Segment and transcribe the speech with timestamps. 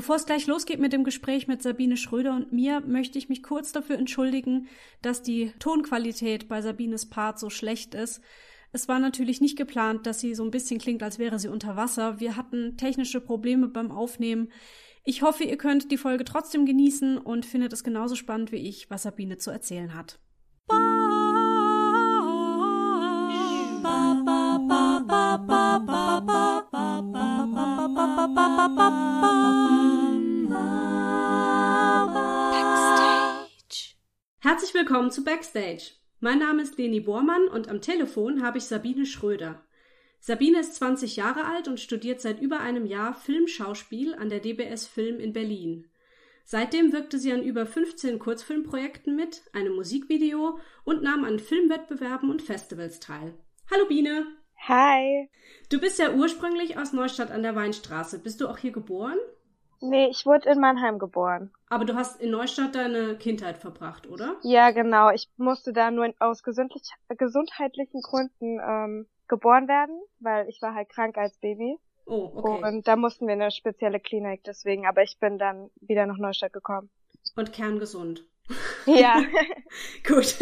[0.00, 3.42] Bevor es gleich losgeht mit dem Gespräch mit Sabine Schröder und mir, möchte ich mich
[3.42, 4.66] kurz dafür entschuldigen,
[5.02, 8.22] dass die Tonqualität bei Sabines Part so schlecht ist.
[8.72, 11.76] Es war natürlich nicht geplant, dass sie so ein bisschen klingt, als wäre sie unter
[11.76, 12.18] Wasser.
[12.18, 14.48] Wir hatten technische Probleme beim Aufnehmen.
[15.04, 18.88] Ich hoffe, ihr könnt die Folge trotzdem genießen und findet es genauso spannend wie ich,
[18.88, 20.18] was Sabine zu erzählen hat.
[34.40, 35.92] Herzlich willkommen zu Backstage.
[36.18, 39.64] Mein Name ist Leni Bormann und am Telefon habe ich Sabine Schröder.
[40.18, 44.86] Sabine ist 20 Jahre alt und studiert seit über einem Jahr Filmschauspiel an der DBS
[44.86, 45.88] Film in Berlin.
[46.44, 52.42] Seitdem wirkte sie an über 15 Kurzfilmprojekten mit, einem Musikvideo und nahm an Filmwettbewerben und
[52.42, 53.32] Festivals teil.
[53.70, 54.39] Hallo Biene!
[54.68, 55.28] Hi!
[55.70, 58.18] Du bist ja ursprünglich aus Neustadt an der Weinstraße.
[58.18, 59.16] Bist du auch hier geboren?
[59.80, 61.50] Nee, ich wurde in Mannheim geboren.
[61.68, 64.36] Aber du hast in Neustadt deine Kindheit verbracht, oder?
[64.42, 65.10] Ja, genau.
[65.10, 71.16] Ich musste da nur aus gesundheitlichen Gründen ähm, geboren werden, weil ich war halt krank
[71.16, 71.78] als Baby.
[72.04, 72.68] Oh, okay.
[72.68, 76.18] Und da mussten wir in eine spezielle Klinik, deswegen, aber ich bin dann wieder nach
[76.18, 76.90] Neustadt gekommen.
[77.36, 78.24] Und kerngesund.
[78.84, 79.22] Ja.
[80.06, 80.36] Gut.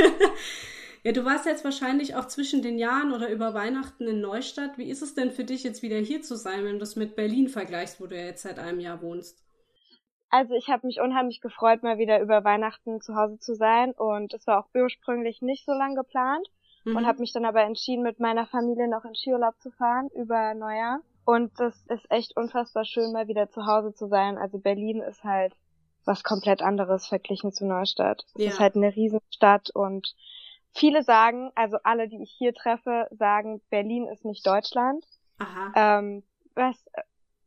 [1.05, 4.79] Ja, du warst jetzt wahrscheinlich auch zwischen den Jahren oder über Weihnachten in Neustadt.
[4.79, 7.17] Wie ist es denn für dich jetzt wieder hier zu sein, wenn du das mit
[7.17, 9.45] Berlin vergleichst, wo du ja jetzt seit einem Jahr wohnst?
[10.31, 14.35] Also ich habe mich unheimlich gefreut, mal wieder über Weihnachten zu Hause zu sein und
[14.35, 16.47] es war auch ursprünglich nicht so lang geplant
[16.85, 16.97] mhm.
[16.97, 20.55] und habe mich dann aber entschieden, mit meiner Familie noch in Skiurlaub zu fahren über
[20.55, 21.01] Neujahr.
[21.25, 24.39] Und das ist echt unfassbar schön, mal wieder zu Hause zu sein.
[24.39, 25.55] Also Berlin ist halt
[26.05, 28.25] was komplett anderes verglichen zu Neustadt.
[28.35, 28.49] Es ja.
[28.51, 30.15] ist halt eine Riesenstadt und
[30.75, 35.05] Viele sagen, also alle, die ich hier treffe, sagen, Berlin ist nicht Deutschland.
[35.39, 35.99] Aha.
[35.99, 36.23] Ähm,
[36.55, 36.85] was,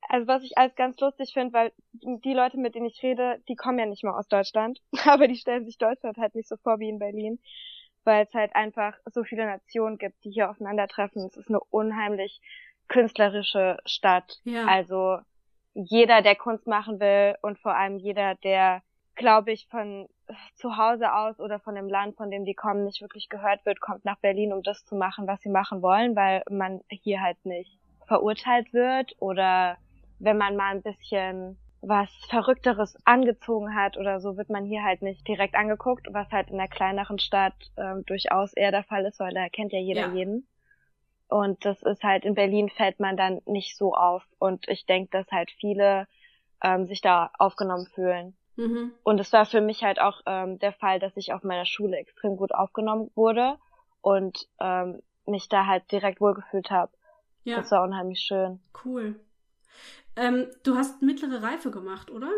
[0.07, 3.55] also was ich als ganz lustig finde, weil die Leute, mit denen ich rede, die
[3.55, 6.79] kommen ja nicht mal aus Deutschland, aber die stellen sich Deutschland halt nicht so vor
[6.79, 7.39] wie in Berlin,
[8.03, 11.25] weil es halt einfach so viele Nationen gibt, die hier aufeinandertreffen.
[11.25, 12.41] Es ist eine unheimlich
[12.87, 14.39] künstlerische Stadt.
[14.43, 14.65] Ja.
[14.65, 15.19] Also
[15.73, 18.83] jeder, der Kunst machen will und vor allem jeder, der,
[19.21, 20.09] glaube ich, von
[20.55, 23.79] zu Hause aus oder von dem Land, von dem die kommen, nicht wirklich gehört wird,
[23.79, 27.45] kommt nach Berlin, um das zu machen, was sie machen wollen, weil man hier halt
[27.45, 29.77] nicht verurteilt wird oder
[30.19, 35.01] wenn man mal ein bisschen was Verrückteres angezogen hat oder so, wird man hier halt
[35.01, 39.19] nicht direkt angeguckt, was halt in der kleineren Stadt ähm, durchaus eher der Fall ist,
[39.19, 40.13] weil da kennt ja jeder ja.
[40.13, 40.47] jeden.
[41.27, 44.23] Und das ist halt in Berlin fällt man dann nicht so auf.
[44.37, 46.07] Und ich denke, dass halt viele
[46.61, 48.35] ähm, sich da aufgenommen fühlen.
[48.55, 48.93] Mhm.
[49.03, 51.97] Und es war für mich halt auch ähm, der Fall, dass ich auf meiner Schule
[51.97, 53.57] extrem gut aufgenommen wurde
[54.01, 56.91] und ähm, mich da halt direkt wohlgefühlt habe.
[57.43, 57.57] Ja.
[57.57, 58.59] Das war unheimlich schön.
[58.83, 59.19] Cool.
[60.15, 62.29] Ähm, du hast mittlere Reife gemacht, oder?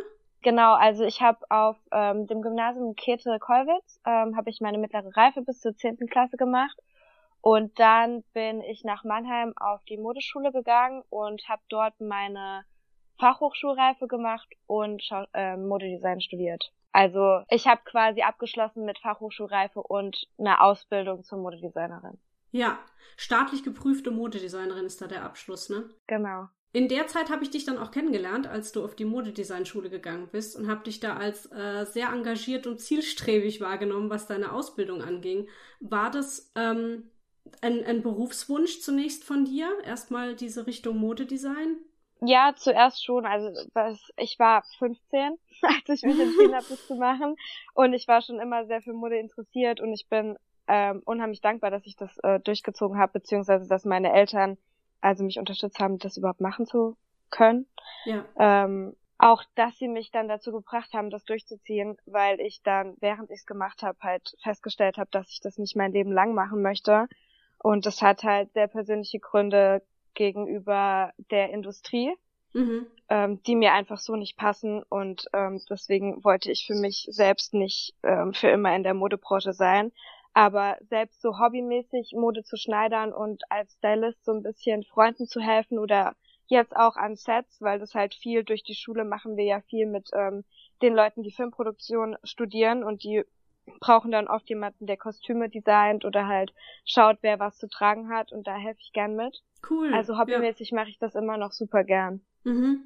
[0.41, 5.41] Genau, also ich habe auf ähm, dem Gymnasium Käthe-Kollwitz ähm, habe ich meine mittlere Reife
[5.41, 6.78] bis zur zehnten Klasse gemacht
[7.40, 12.66] und dann bin ich nach Mannheim auf die Modeschule gegangen und habe dort meine
[13.19, 15.03] Fachhochschulreife gemacht und
[15.34, 16.72] äh, Modedesign studiert.
[16.91, 22.19] Also ich habe quasi abgeschlossen mit Fachhochschulreife und einer Ausbildung zur Modedesignerin.
[22.51, 22.78] Ja,
[23.18, 25.90] staatlich geprüfte Modedesignerin ist da der Abschluss, ne?
[26.06, 26.50] Genau.
[26.75, 30.30] In der Zeit habe ich dich dann auch kennengelernt, als du auf die Modedesignschule gegangen
[30.31, 35.03] bist und habe dich da als äh, sehr engagiert und zielstrebig wahrgenommen, was deine Ausbildung
[35.03, 35.47] anging.
[35.80, 37.12] War das ähm,
[37.62, 41.78] ein, ein Berufswunsch zunächst von dir, erstmal diese Richtung Modedesign?
[42.25, 43.25] Ja, zuerst schon.
[43.25, 43.50] Also
[44.17, 47.35] ich war 15, als ich mich entschieden habe, das zu machen.
[47.73, 51.72] Und ich war schon immer sehr für Mode interessiert und ich bin ähm, unheimlich dankbar,
[51.72, 54.57] dass ich das äh, durchgezogen habe, beziehungsweise dass meine Eltern
[55.01, 56.95] also mich unterstützt haben, das überhaupt machen zu
[57.29, 57.67] können.
[58.06, 58.25] Ja.
[58.38, 63.29] Ähm, auch, dass sie mich dann dazu gebracht haben, das durchzuziehen, weil ich dann, während
[63.29, 66.62] ich es gemacht habe, halt festgestellt habe, dass ich das nicht mein Leben lang machen
[66.62, 67.07] möchte.
[67.57, 69.81] Und das hat halt sehr persönliche Gründe
[70.13, 72.13] gegenüber der Industrie,
[72.53, 72.88] mhm.
[73.09, 77.54] ähm, die mir einfach so nicht passen und ähm, deswegen wollte ich für mich selbst
[77.54, 79.92] nicht ähm, für immer in der Modebranche sein.
[80.36, 85.39] Aber selbst so hobbymäßig Mode zu schneidern und als Stylist so ein bisschen Freunden zu
[85.39, 86.15] helfen oder
[86.48, 89.86] jetzt auch an Sets, weil das halt viel durch die Schule machen wir ja viel
[89.86, 90.44] mit ähm,
[90.81, 93.24] den Leuten, die Filmproduktion studieren und die
[93.80, 96.54] brauchen dann oft jemanden, der Kostüme designt oder halt
[96.86, 99.42] schaut, wer was zu tragen hat und da helfe ich gern mit.
[99.69, 99.94] Cool.
[99.94, 100.75] Also hobbymäßig ja.
[100.75, 102.21] mache ich das immer noch super gern.
[102.44, 102.83] Mhm.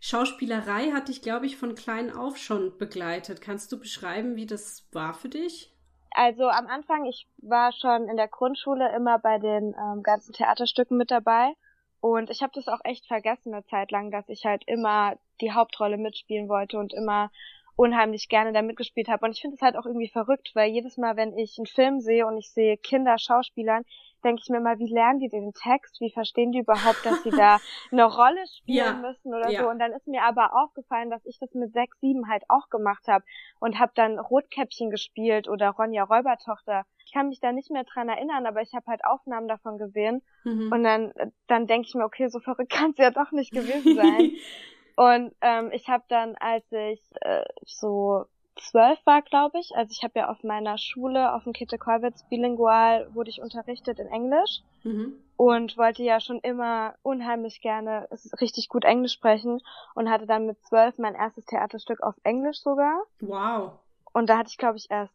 [0.00, 3.40] Schauspielerei hat dich, glaube ich, von klein auf schon begleitet.
[3.40, 5.72] Kannst du beschreiben, wie das war für dich?
[6.10, 10.96] Also am Anfang, ich war schon in der Grundschule immer bei den ähm, ganzen Theaterstücken
[10.96, 11.54] mit dabei.
[12.00, 15.52] Und ich habe das auch echt vergessen eine Zeit lang, dass ich halt immer die
[15.52, 17.30] Hauptrolle mitspielen wollte und immer
[17.76, 19.26] unheimlich gerne da mitgespielt habe.
[19.26, 22.00] Und ich finde es halt auch irgendwie verrückt, weil jedes Mal, wenn ich einen Film
[22.00, 23.84] sehe und ich sehe Kinder Schauspielern,
[24.24, 26.00] denke ich mir mal, wie lernen die den Text?
[26.00, 27.58] Wie verstehen die überhaupt, dass sie da
[27.92, 29.62] eine Rolle spielen ja, müssen oder ja.
[29.62, 29.68] so?
[29.68, 33.06] Und dann ist mir aber aufgefallen, dass ich das mit sechs, sieben halt auch gemacht
[33.06, 33.24] habe
[33.60, 36.84] und habe dann Rotkäppchen gespielt oder Ronja Räubertochter.
[37.06, 40.22] Ich kann mich da nicht mehr dran erinnern, aber ich habe halt Aufnahmen davon gesehen
[40.44, 40.72] mhm.
[40.72, 41.12] und dann
[41.46, 44.32] dann denke ich mir, okay, so verrückt kann es ja doch nicht gewesen sein.
[44.96, 48.26] und ähm, ich habe dann, als ich äh, so
[48.56, 49.72] zwölf war, glaube ich.
[49.74, 54.06] Also ich habe ja auf meiner Schule, auf dem Käthe-Kollwitz bilingual, wurde ich unterrichtet in
[54.06, 55.14] Englisch mhm.
[55.36, 58.08] und wollte ja schon immer unheimlich gerne
[58.40, 59.60] richtig gut Englisch sprechen
[59.94, 63.02] und hatte dann mit zwölf mein erstes Theaterstück auf Englisch sogar.
[63.20, 63.72] Wow.
[64.12, 65.14] Und da hatte ich, glaube ich, erst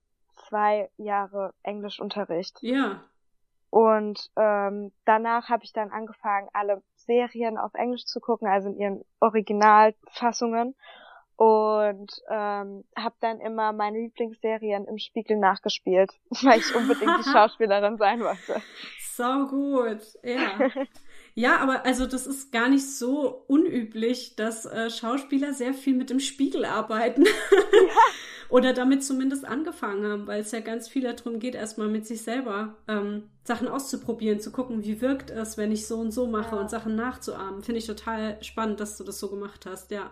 [0.49, 2.57] zwei Jahre Englischunterricht.
[2.61, 3.01] Ja.
[3.69, 8.77] Und ähm, danach habe ich dann angefangen, alle Serien auf Englisch zu gucken, also in
[8.77, 10.75] ihren Originalfassungen
[11.35, 16.11] und ähm, habe dann immer meine Lieblingsserien im Spiegel nachgespielt,
[16.43, 18.61] weil ich unbedingt die Schauspielerin sein wollte.
[19.15, 20.69] So gut, ja.
[21.35, 26.09] Ja, aber also das ist gar nicht so unüblich, dass äh, Schauspieler sehr viel mit
[26.09, 27.23] dem Spiegel arbeiten.
[27.23, 27.95] Ja.
[28.49, 32.23] Oder damit zumindest angefangen haben, weil es ja ganz viel darum geht, erstmal mit sich
[32.23, 36.55] selber ähm, Sachen auszuprobieren, zu gucken, wie wirkt es, wenn ich so und so mache
[36.55, 36.61] ja.
[36.61, 37.61] und Sachen nachzuahmen.
[37.61, 40.11] Finde ich total spannend, dass du das so gemacht hast, ja.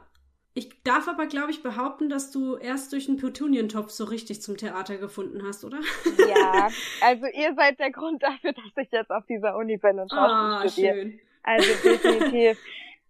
[0.53, 4.57] Ich darf aber, glaube ich, behaupten, dass du erst durch einen Petunientopf so richtig zum
[4.57, 5.77] Theater gefunden hast, oder?
[6.17, 6.69] Ja,
[7.01, 10.67] also ihr seid der Grund dafür, dass ich jetzt auf dieser Uni bin und ah,
[10.67, 10.95] studiere.
[10.95, 11.19] Schön.
[11.43, 12.57] Also definitiv.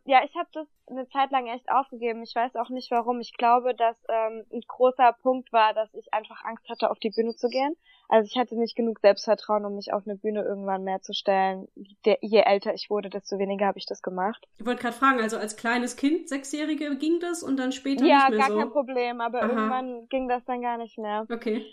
[0.07, 2.23] Ja, ich habe das eine Zeit lang echt aufgegeben.
[2.23, 3.19] Ich weiß auch nicht warum.
[3.19, 7.09] Ich glaube, dass ähm, ein großer Punkt war, dass ich einfach Angst hatte, auf die
[7.09, 7.75] Bühne zu gehen.
[8.07, 11.67] Also ich hatte nicht genug Selbstvertrauen, um mich auf eine Bühne irgendwann mehr zu stellen.
[11.75, 14.47] je älter ich wurde, desto weniger habe ich das gemacht.
[14.57, 18.29] Ich wollte gerade fragen, also als kleines Kind, Sechsjährige, ging das und dann später ja,
[18.29, 18.43] nicht mehr so?
[18.43, 19.49] Ja, gar kein Problem, aber Aha.
[19.49, 21.27] irgendwann ging das dann gar nicht mehr.
[21.29, 21.65] Okay.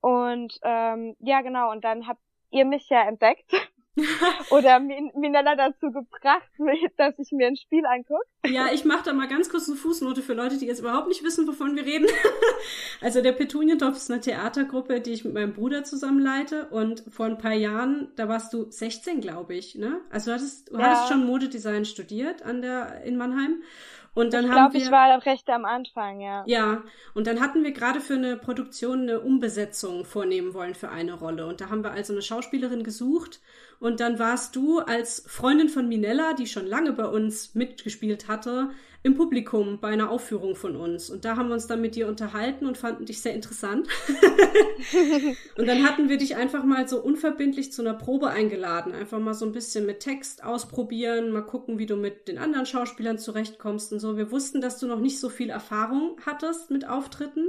[0.00, 3.50] Und ähm, ja, genau, und dann habt ihr mich ja entdeckt.
[4.50, 6.48] Oder Minella dazu gebracht,
[6.96, 8.24] dass ich mir ein Spiel angucke.
[8.46, 11.22] Ja, ich mache da mal ganz kurz eine Fußnote für Leute, die jetzt überhaupt nicht
[11.22, 12.06] wissen, wovon wir reden.
[13.00, 16.68] Also der Petunientopf ist eine Theatergruppe, die ich mit meinem Bruder zusammenleite.
[16.68, 20.00] Und vor ein paar Jahren, da warst du 16, glaube ich, ne?
[20.08, 20.84] Also du hattest, du ja.
[20.84, 23.62] hattest schon Modedesign studiert an der in Mannheim.
[24.14, 26.44] Und dann ich glaube, ich war recht am Anfang, ja.
[26.46, 26.82] Ja,
[27.14, 31.46] und dann hatten wir gerade für eine Produktion eine Umbesetzung vornehmen wollen für eine Rolle.
[31.46, 33.40] Und da haben wir also eine Schauspielerin gesucht.
[33.82, 38.70] Und dann warst du als Freundin von Minella, die schon lange bei uns mitgespielt hatte,
[39.02, 41.10] im Publikum bei einer Aufführung von uns.
[41.10, 43.88] Und da haben wir uns dann mit dir unterhalten und fanden dich sehr interessant.
[45.58, 48.94] und dann hatten wir dich einfach mal so unverbindlich zu einer Probe eingeladen.
[48.94, 52.66] Einfach mal so ein bisschen mit Text ausprobieren, mal gucken, wie du mit den anderen
[52.66, 54.16] Schauspielern zurechtkommst und so.
[54.16, 57.48] Wir wussten, dass du noch nicht so viel Erfahrung hattest mit Auftritten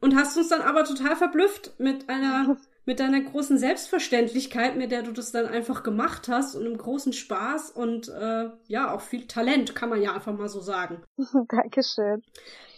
[0.00, 5.02] und hast uns dann aber total verblüfft mit einer mit deiner großen Selbstverständlichkeit, mit der
[5.02, 9.26] du das dann einfach gemacht hast und einem großen Spaß und äh, ja, auch viel
[9.26, 11.02] Talent, kann man ja einfach mal so sagen.
[11.48, 12.22] Dankeschön.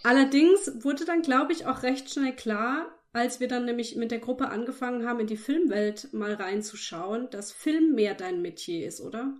[0.02, 4.18] Allerdings wurde dann, glaube ich, auch recht schnell klar, als wir dann nämlich mit der
[4.18, 9.32] Gruppe angefangen haben, in die Filmwelt mal reinzuschauen, dass Film mehr dein Metier ist, oder?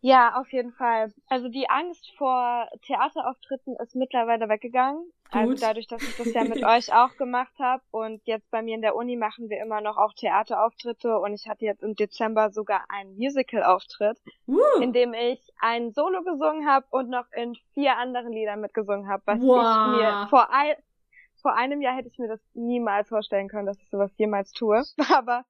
[0.00, 1.12] Ja, auf jeden Fall.
[1.28, 5.02] Also die Angst vor Theaterauftritten ist mittlerweile weggegangen.
[5.34, 8.74] Also dadurch, dass ich das ja mit euch auch gemacht habe und jetzt bei mir
[8.74, 12.50] in der Uni machen wir immer noch auch Theaterauftritte und ich hatte jetzt im Dezember
[12.50, 14.58] sogar einen Musical-Auftritt, uh.
[14.80, 19.22] in dem ich ein Solo gesungen habe und noch in vier anderen Liedern mitgesungen habe,
[19.26, 19.94] was wow.
[19.94, 20.74] ich mir vor, ein,
[21.42, 24.82] vor einem Jahr hätte ich mir das niemals vorstellen können, dass ich sowas jemals tue.
[25.14, 25.44] Aber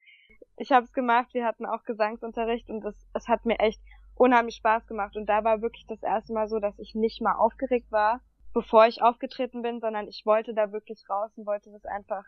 [0.57, 3.81] ich habe es gemacht, wir hatten auch Gesangsunterricht und es, es hat mir echt
[4.17, 5.17] unheimlich Spaß gemacht.
[5.17, 8.21] Und da war wirklich das erste Mal so, dass ich nicht mal aufgeregt war,
[8.55, 12.25] bevor ich aufgetreten bin, sondern ich wollte da wirklich raus und wollte das einfach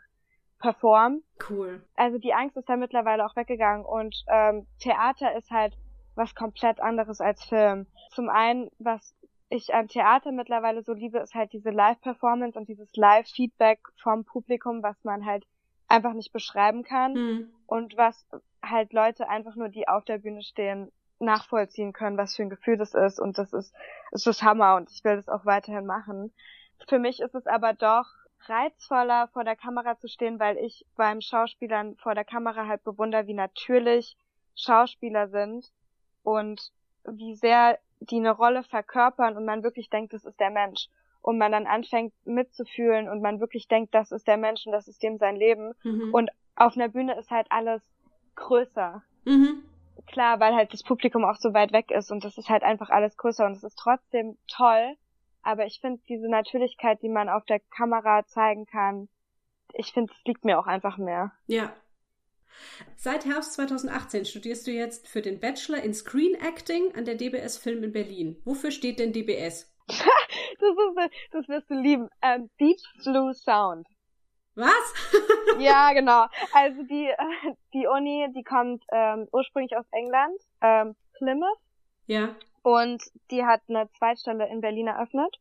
[0.59, 1.23] performen.
[1.49, 1.81] Cool.
[1.95, 5.75] Also die Angst ist da mittlerweile auch weggegangen und ähm, Theater ist halt
[6.15, 7.87] was komplett anderes als Film.
[8.11, 9.15] Zum einen, was
[9.49, 14.83] ich an Theater mittlerweile so liebe, ist halt diese Live-Performance und dieses Live-Feedback vom Publikum,
[14.83, 15.45] was man halt
[15.87, 17.53] einfach nicht beschreiben kann hm.
[17.65, 18.27] und was
[18.61, 22.77] halt Leute einfach nur, die auf der Bühne stehen, nachvollziehen können, was für ein Gefühl
[22.77, 23.73] das ist und das ist,
[24.11, 26.31] ist das Hammer und ich will das auch weiterhin machen.
[26.87, 28.05] Für mich ist es aber doch
[28.45, 33.27] reizvoller, vor der Kamera zu stehen, weil ich beim Schauspielern vor der Kamera halt bewundere,
[33.27, 34.15] wie natürlich
[34.55, 35.71] Schauspieler sind
[36.23, 36.71] und
[37.03, 40.87] wie sehr die eine Rolle verkörpern und man wirklich denkt, das ist der Mensch.
[41.21, 44.87] Und man dann anfängt mitzufühlen und man wirklich denkt, das ist der Mensch und das
[44.87, 45.73] ist dem sein Leben.
[45.83, 46.13] Mhm.
[46.13, 47.81] Und auf einer Bühne ist halt alles
[48.35, 49.03] größer.
[49.25, 49.63] Mhm
[50.07, 52.89] klar, weil halt das Publikum auch so weit weg ist und das ist halt einfach
[52.89, 54.95] alles größer und es ist trotzdem toll,
[55.43, 59.09] aber ich finde diese Natürlichkeit, die man auf der Kamera zeigen kann,
[59.73, 61.31] ich finde, es liegt mir auch einfach mehr.
[61.47, 61.73] Ja.
[62.95, 67.57] Seit Herbst 2018 studierst du jetzt für den Bachelor in Screen Acting an der DBS
[67.57, 68.41] Film in Berlin.
[68.45, 69.71] Wofür steht denn DBS?
[69.87, 72.09] das, ist, das wirst du lieben.
[72.21, 73.87] Ähm, Deep Blue Sound.
[74.55, 75.06] Was?
[75.63, 76.25] ja, genau.
[76.53, 77.09] Also die,
[77.73, 81.59] die Uni, die kommt ähm, ursprünglich aus England, ähm, Plymouth.
[82.07, 82.35] Ja.
[82.63, 85.39] Und die hat eine Zweitstelle in Berlin eröffnet.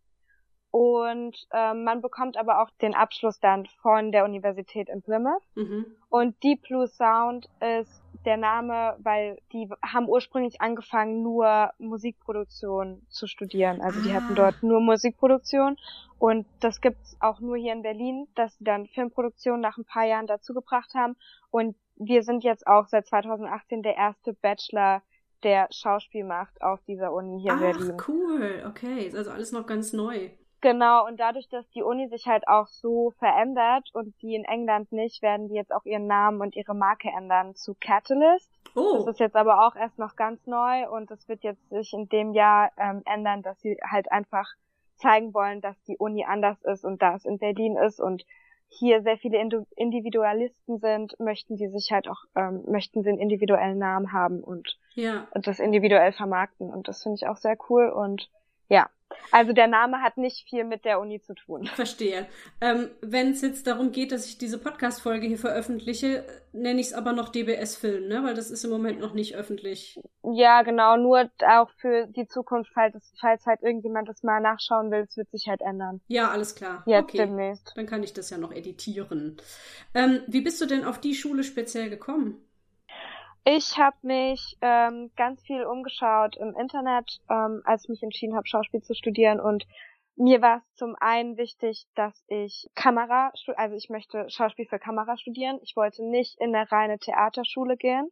[0.71, 5.43] Und ähm, man bekommt aber auch den Abschluss dann von der Universität in Plymouth.
[5.55, 5.87] Mhm.
[6.11, 13.27] Und Deep Blue Sound ist der Name, weil die haben ursprünglich angefangen, nur Musikproduktion zu
[13.27, 13.81] studieren.
[13.81, 14.15] Also die ah.
[14.15, 15.77] hatten dort nur Musikproduktion.
[16.19, 20.05] Und das gibt's auch nur hier in Berlin, dass sie dann Filmproduktion nach ein paar
[20.05, 21.17] Jahren dazugebracht haben.
[21.51, 25.03] Und wir sind jetzt auch seit 2018 der erste Bachelor,
[25.43, 27.97] der Schauspiel macht auf dieser Uni hier Ach, in Berlin.
[28.09, 28.65] cool.
[28.69, 30.31] Okay, ist also alles noch ganz neu.
[30.63, 34.91] Genau, und dadurch, dass die Uni sich halt auch so verändert und die in England
[34.91, 38.51] nicht, werden die jetzt auch ihren Namen und ihre Marke ändern zu Catalyst.
[38.75, 38.95] Oh.
[38.97, 42.09] Das ist jetzt aber auch erst noch ganz neu und das wird jetzt sich in
[42.09, 44.49] dem Jahr ähm, ändern, dass sie halt einfach
[44.97, 48.25] zeigen wollen, dass die Uni anders ist und da es in Berlin ist und
[48.69, 49.39] hier sehr viele
[49.77, 54.79] Individualisten sind, möchten die sich halt auch, ähm, möchten sie einen individuellen Namen haben und,
[54.95, 55.29] ja.
[55.31, 56.71] und das individuell vermarkten.
[56.71, 58.29] Und das finde ich auch sehr cool und
[58.69, 58.91] ja,
[59.31, 61.67] also der Name hat nicht viel mit der Uni zu tun.
[61.75, 62.27] Verstehe.
[62.61, 66.93] Ähm, Wenn es jetzt darum geht, dass ich diese Podcast-Folge hier veröffentliche, nenne ich es
[66.93, 68.23] aber noch DBS-Film, ne?
[68.25, 70.01] Weil das ist im Moment noch nicht öffentlich.
[70.23, 70.97] Ja, genau.
[70.97, 75.31] Nur auch für die Zukunft, falls, falls halt irgendjemand das mal nachschauen will, es wird
[75.31, 76.01] sich halt ändern.
[76.09, 76.83] Ja, alles klar.
[76.87, 77.19] Jetzt okay.
[77.19, 77.73] demnächst.
[77.77, 79.37] Dann kann ich das ja noch editieren.
[79.95, 82.46] Ähm, wie bist du denn auf die Schule speziell gekommen?
[83.49, 88.49] Ich habe mich ähm, ganz viel umgeschaut im Internet, ähm, als ich mich entschieden habe,
[88.49, 89.65] Schauspiel zu studieren und
[90.17, 95.17] mir war es zum einen wichtig, dass ich Kamera, also ich möchte Schauspiel für Kamera
[95.17, 95.61] studieren.
[95.63, 98.11] Ich wollte nicht in eine reine Theaterschule gehen.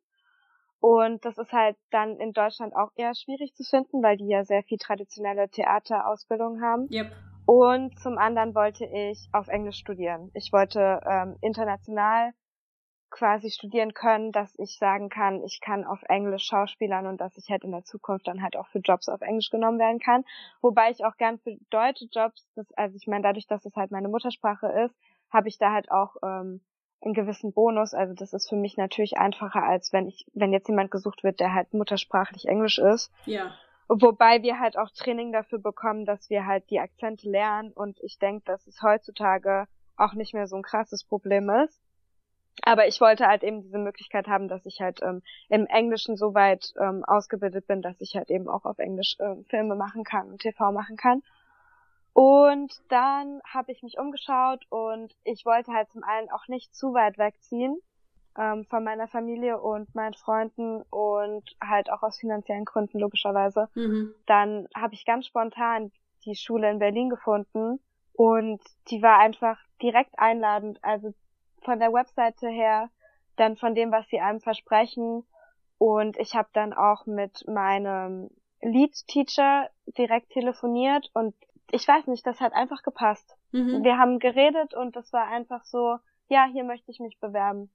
[0.80, 4.44] Und das ist halt dann in Deutschland auch eher schwierig zu finden, weil die ja
[4.44, 6.88] sehr viel traditionelle Theaterausbildung haben.
[6.92, 7.10] Yep.
[7.46, 10.30] Und zum anderen wollte ich auf Englisch studieren.
[10.34, 12.34] Ich wollte ähm, international
[13.14, 17.48] quasi studieren können, dass ich sagen kann, ich kann auf Englisch schauspielern und dass ich
[17.48, 20.24] halt in der Zukunft dann halt auch für Jobs auf Englisch genommen werden kann.
[20.60, 23.92] Wobei ich auch gern für deutsche Jobs, das, also ich meine, dadurch, dass es halt
[23.92, 24.96] meine Muttersprache ist,
[25.30, 26.60] habe ich da halt auch ähm,
[27.02, 27.94] einen gewissen Bonus.
[27.94, 31.38] Also das ist für mich natürlich einfacher, als wenn ich, wenn jetzt jemand gesucht wird,
[31.38, 33.12] der halt muttersprachlich Englisch ist.
[33.26, 33.54] Ja.
[33.88, 38.18] Wobei wir halt auch Training dafür bekommen, dass wir halt die Akzente lernen und ich
[38.18, 41.83] denke, dass es heutzutage auch nicht mehr so ein krasses Problem ist.
[42.62, 46.34] Aber ich wollte halt eben diese Möglichkeit haben, dass ich halt ähm, im Englischen so
[46.34, 50.30] weit ähm, ausgebildet bin, dass ich halt eben auch auf Englisch ähm, Filme machen kann
[50.30, 51.22] und TV machen kann.
[52.12, 56.94] Und dann habe ich mich umgeschaut und ich wollte halt zum einen auch nicht zu
[56.94, 57.76] weit wegziehen
[58.38, 63.68] ähm, von meiner Familie und meinen Freunden und halt auch aus finanziellen Gründen logischerweise.
[63.74, 64.14] Mhm.
[64.26, 65.90] Dann habe ich ganz spontan
[66.24, 67.80] die Schule in Berlin gefunden
[68.12, 70.78] und die war einfach direkt einladend.
[70.82, 71.12] Also
[71.64, 72.90] von der Webseite her,
[73.36, 75.24] dann von dem, was sie einem versprechen.
[75.78, 78.30] Und ich habe dann auch mit meinem
[78.62, 79.68] Lead-Teacher
[79.98, 81.34] direkt telefoniert und
[81.70, 83.36] ich weiß nicht, das hat einfach gepasst.
[83.52, 83.82] Mhm.
[83.82, 87.70] Wir haben geredet und das war einfach so, ja, hier möchte ich mich bewerben.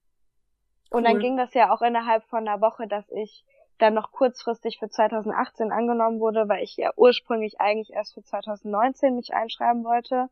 [0.91, 0.97] Cool.
[0.97, 3.45] Und dann ging das ja auch innerhalb von einer Woche, dass ich
[3.77, 9.15] dann noch kurzfristig für 2018 angenommen wurde, weil ich ja ursprünglich eigentlich erst für 2019
[9.15, 10.29] mich einschreiben wollte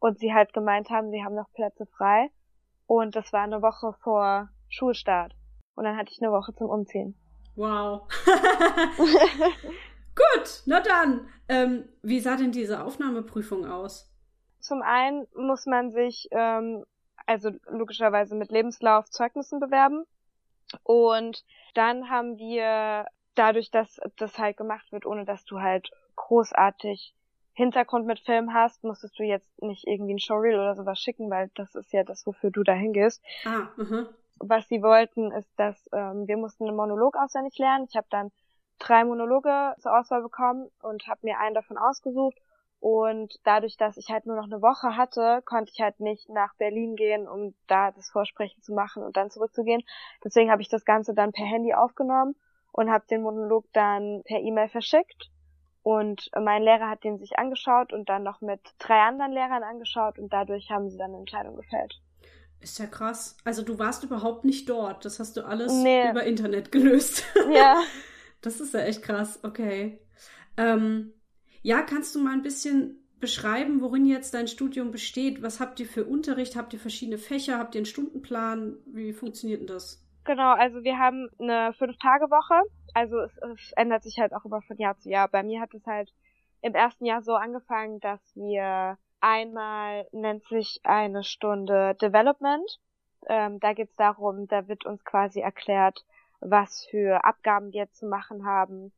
[0.00, 2.30] und sie halt gemeint haben, sie haben noch Plätze frei.
[2.90, 5.32] Und das war eine Woche vor Schulstart.
[5.76, 7.14] Und dann hatte ich eine Woche zum Umziehen.
[7.54, 8.02] Wow.
[10.16, 11.28] Gut, na dann.
[11.48, 14.12] Ähm, wie sah denn diese Aufnahmeprüfung aus?
[14.58, 16.84] Zum einen muss man sich, ähm,
[17.26, 20.04] also logischerweise mit Lebenslauf Zeugnissen bewerben.
[20.82, 21.44] Und
[21.74, 23.06] dann haben wir,
[23.36, 27.14] dadurch, dass das halt gemacht wird, ohne dass du halt großartig
[27.52, 31.50] Hintergrund mit Film hast, musstest du jetzt nicht irgendwie ein Showreel oder sowas schicken, weil
[31.54, 33.22] das ist ja das, wofür du dahin gehst.
[33.44, 34.08] Ah, mhm.
[34.38, 37.86] Was sie wollten, ist, dass ähm, wir mussten einen Monolog auswendig lernen.
[37.88, 38.30] Ich habe dann
[38.78, 42.38] drei Monologe zur Auswahl bekommen und habe mir einen davon ausgesucht.
[42.78, 46.54] Und dadurch, dass ich halt nur noch eine Woche hatte, konnte ich halt nicht nach
[46.54, 49.82] Berlin gehen, um da das Vorsprechen zu machen und dann zurückzugehen.
[50.24, 52.36] Deswegen habe ich das Ganze dann per Handy aufgenommen
[52.72, 55.30] und habe den Monolog dann per E-Mail verschickt
[55.82, 60.18] und mein Lehrer hat den sich angeschaut und dann noch mit drei anderen Lehrern angeschaut
[60.18, 62.00] und dadurch haben sie dann eine Entscheidung gefällt.
[62.60, 63.36] Ist ja krass.
[63.44, 65.04] Also du warst überhaupt nicht dort.
[65.04, 66.10] Das hast du alles nee.
[66.10, 67.24] über Internet gelöst.
[67.50, 67.82] Ja.
[68.42, 69.40] das ist ja echt krass.
[69.42, 69.98] Okay.
[70.56, 71.14] Ähm,
[71.62, 75.42] ja, kannst du mal ein bisschen beschreiben, worin jetzt dein Studium besteht?
[75.42, 76.56] Was habt ihr für Unterricht?
[76.56, 77.58] Habt ihr verschiedene Fächer?
[77.58, 78.76] Habt ihr einen Stundenplan?
[78.86, 80.02] Wie funktioniert denn das?
[80.24, 82.62] Genau, also wir haben eine Fünf-Tage-Woche.
[82.94, 85.28] Also es, es ändert sich halt auch immer von Jahr zu Jahr.
[85.28, 86.12] Bei mir hat es halt
[86.62, 92.68] im ersten Jahr so angefangen, dass wir einmal nennt sich eine Stunde Development.
[93.28, 96.04] Ähm, da geht's darum, da wird uns quasi erklärt,
[96.40, 98.92] was für Abgaben wir zu machen haben.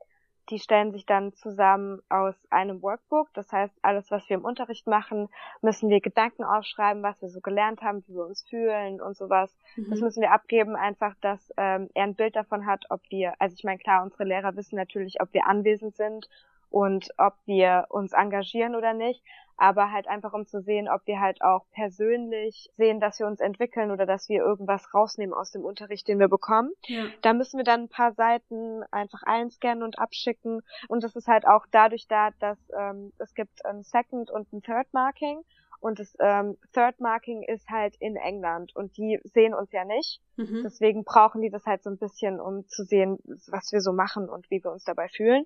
[0.50, 3.28] Die stellen sich dann zusammen aus einem Workbook.
[3.34, 5.28] Das heißt, alles, was wir im Unterricht machen,
[5.60, 9.56] müssen wir Gedanken aufschreiben, was wir so gelernt haben, wie wir uns fühlen und sowas.
[9.76, 9.90] Mhm.
[9.90, 13.54] Das müssen wir abgeben, einfach, dass ähm, er ein Bild davon hat, ob wir, also
[13.54, 16.28] ich meine, klar, unsere Lehrer wissen natürlich, ob wir anwesend sind
[16.70, 19.22] und ob wir uns engagieren oder nicht,
[19.56, 23.40] aber halt einfach um zu sehen, ob wir halt auch persönlich sehen, dass wir uns
[23.40, 26.72] entwickeln oder dass wir irgendwas rausnehmen aus dem Unterricht, den wir bekommen.
[26.86, 27.04] Ja.
[27.22, 31.46] Da müssen wir dann ein paar Seiten einfach einscannen und abschicken und das ist halt
[31.46, 35.42] auch dadurch da, dass ähm, es gibt ein Second und ein Third Marking
[35.82, 40.20] und das ähm, Third Marking ist halt in England und die sehen uns ja nicht.
[40.36, 40.62] Mhm.
[40.62, 43.18] Deswegen brauchen die das halt so ein bisschen, um zu sehen,
[43.48, 45.44] was wir so machen und wie wir uns dabei fühlen.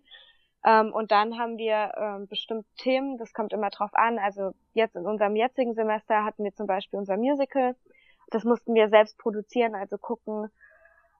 [0.64, 4.18] Ähm, und dann haben wir ähm, bestimmte Themen, das kommt immer drauf an.
[4.18, 7.76] Also jetzt in unserem jetzigen Semester hatten wir zum Beispiel unser Musical.
[8.30, 10.50] Das mussten wir selbst produzieren, also gucken,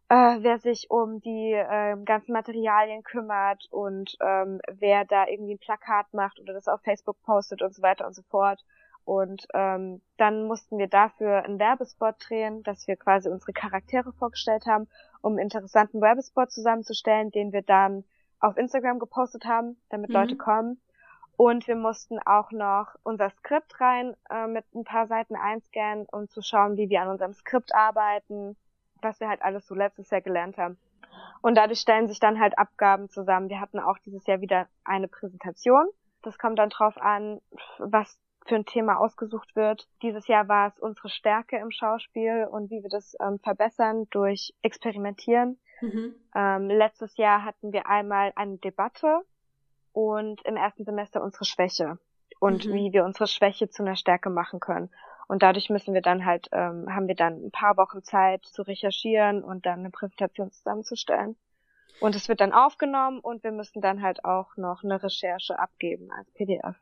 [0.09, 5.59] äh, wer sich um die äh, ganzen Materialien kümmert und ähm, wer da irgendwie ein
[5.59, 8.65] Plakat macht oder das auf Facebook postet und so weiter und so fort.
[9.05, 14.67] Und ähm, dann mussten wir dafür einen Werbespot drehen, dass wir quasi unsere Charaktere vorgestellt
[14.67, 14.89] haben,
[15.23, 18.05] um einen interessanten Werbespot zusammenzustellen, den wir dann
[18.41, 20.17] auf Instagram gepostet haben, damit mhm.
[20.17, 20.81] Leute kommen.
[21.37, 26.29] Und wir mussten auch noch unser Skript rein äh, mit ein paar Seiten einscannen, um
[26.29, 28.57] zu schauen, wie wir an unserem Skript arbeiten,
[29.03, 30.79] was wir halt alles so letztes Jahr gelernt haben.
[31.43, 33.51] Und dadurch stellen sich dann halt Abgaben zusammen.
[33.51, 35.87] Wir hatten auch dieses Jahr wieder eine Präsentation.
[36.23, 37.41] Das kommt dann drauf an,
[37.79, 39.89] was für ein Thema ausgesucht wird.
[40.03, 44.55] Dieses Jahr war es unsere Stärke im Schauspiel und wie wir das ähm, verbessern durch
[44.63, 45.59] Experimentieren.
[45.81, 46.15] Mhm.
[46.35, 49.21] Ähm, letztes Jahr hatten wir einmal eine Debatte
[49.93, 51.99] und im ersten Semester unsere Schwäche
[52.41, 52.73] und mhm.
[52.75, 54.91] wie wir unsere Schwäche zu einer Stärke machen können.
[55.29, 58.63] Und dadurch müssen wir dann halt, ähm, haben wir dann ein paar Wochen Zeit zu
[58.63, 61.37] recherchieren und dann eine Präsentation zusammenzustellen.
[62.01, 66.11] Und es wird dann aufgenommen und wir müssen dann halt auch noch eine Recherche abgeben
[66.13, 66.77] als PDF.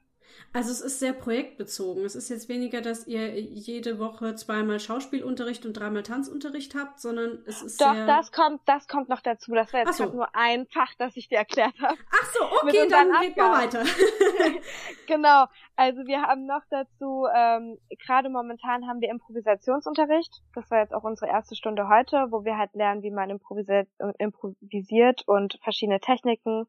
[0.52, 2.04] Also es ist sehr projektbezogen.
[2.04, 7.42] Es ist jetzt weniger, dass ihr jede Woche zweimal Schauspielunterricht und dreimal Tanzunterricht habt, sondern
[7.46, 8.06] es ist Doch, sehr...
[8.06, 9.52] das kommt, das kommt noch dazu.
[9.52, 10.06] Das war jetzt so.
[10.06, 11.96] nur ein Fach, das ich dir erklärt habe.
[12.08, 13.82] Ach so, okay, dann geht mal weiter.
[15.08, 15.46] genau.
[15.74, 20.40] Also wir haben noch dazu, ähm, gerade momentan haben wir Improvisationsunterricht.
[20.54, 23.88] Das war jetzt auch unsere erste Stunde heute, wo wir halt lernen, wie man improvisiert,
[24.18, 26.68] improvisiert und verschiedene Techniken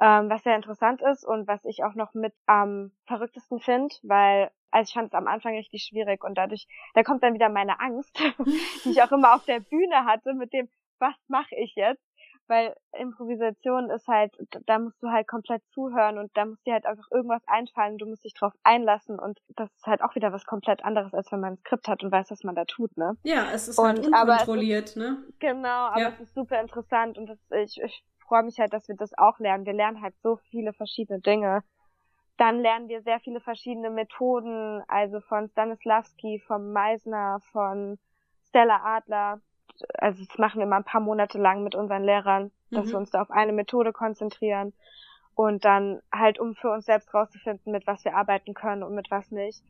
[0.00, 4.50] ähm, was sehr interessant ist und was ich auch noch mit am verrücktesten finde, weil
[4.70, 7.80] also ich fand es am Anfang richtig schwierig und dadurch, da kommt dann wieder meine
[7.80, 8.14] Angst,
[8.84, 12.02] die ich auch immer auf der Bühne hatte mit dem, was mache ich jetzt?
[12.48, 14.32] Weil Improvisation ist halt,
[14.66, 18.06] da musst du halt komplett zuhören und da muss dir halt einfach irgendwas einfallen, du
[18.06, 21.40] musst dich drauf einlassen und das ist halt auch wieder was komplett anderes, als wenn
[21.40, 23.16] man ein Skript hat und weiß, was man da tut, ne?
[23.24, 25.24] Ja, es ist halt und, halt unkontrolliert, ist, ne?
[25.40, 26.08] Genau, aber ja.
[26.10, 29.38] es ist super interessant und das, ich, ich freue mich halt, dass wir das auch
[29.38, 29.66] lernen.
[29.66, 31.62] Wir lernen halt so viele verschiedene Dinge.
[32.36, 37.98] Dann lernen wir sehr viele verschiedene Methoden, also von Stanislavski, vom Meisner, von
[38.48, 39.40] Stella Adler.
[39.98, 42.90] Also das machen wir mal ein paar Monate lang mit unseren Lehrern, dass mhm.
[42.90, 44.74] wir uns da auf eine Methode konzentrieren
[45.34, 49.10] und dann halt, um für uns selbst rauszufinden, mit was wir arbeiten können und mit
[49.10, 49.62] was nicht.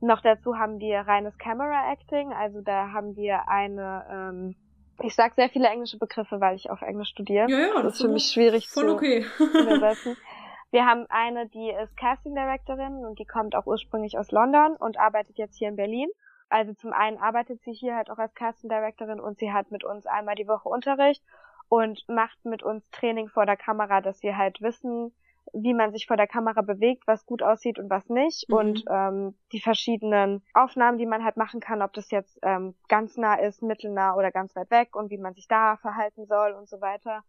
[0.00, 4.56] Noch dazu haben wir reines Camera Acting, also da haben wir eine ähm,
[5.00, 7.50] ich sage sehr viele englische Begriffe, weil ich auf Englisch studiere.
[7.50, 9.26] Ja, ja, das, das ist für mich schwierig voll zu okay.
[9.38, 10.16] übersetzen.
[10.70, 14.98] Wir haben eine, die ist Casting Directorin und die kommt auch ursprünglich aus London und
[14.98, 16.08] arbeitet jetzt hier in Berlin.
[16.48, 19.84] Also zum einen arbeitet sie hier halt auch als Casting Directorin und sie hat mit
[19.84, 21.22] uns einmal die Woche Unterricht
[21.68, 25.12] und macht mit uns Training vor der Kamera, dass wir halt wissen,
[25.52, 28.56] wie man sich vor der Kamera bewegt, was gut aussieht und was nicht mhm.
[28.56, 33.16] und ähm, die verschiedenen Aufnahmen, die man halt machen kann, ob das jetzt ähm, ganz
[33.16, 36.68] nah ist, mittelnah oder ganz weit weg und wie man sich da verhalten soll und
[36.68, 37.22] so weiter.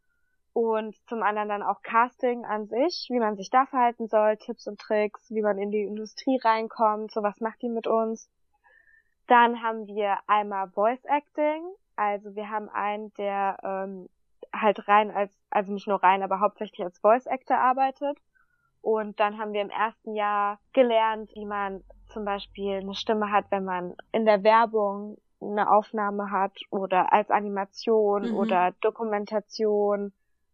[0.53, 4.67] Und zum anderen dann auch Casting an sich, wie man sich da verhalten soll, Tipps
[4.67, 8.29] und Tricks, wie man in die Industrie reinkommt, so was macht die mit uns.
[9.27, 11.63] Dann haben wir einmal Voice Acting,
[11.95, 14.09] also wir haben einen, der ähm,
[14.53, 18.17] halt rein als, also nicht nur rein, aber hauptsächlich als Voice Actor arbeitet.
[18.81, 23.45] Und dann haben wir im ersten Jahr gelernt, wie man zum Beispiel eine Stimme hat,
[23.49, 28.35] wenn man in der Werbung eine Aufnahme hat oder als Animation mhm.
[28.35, 30.13] oder Dokumentation,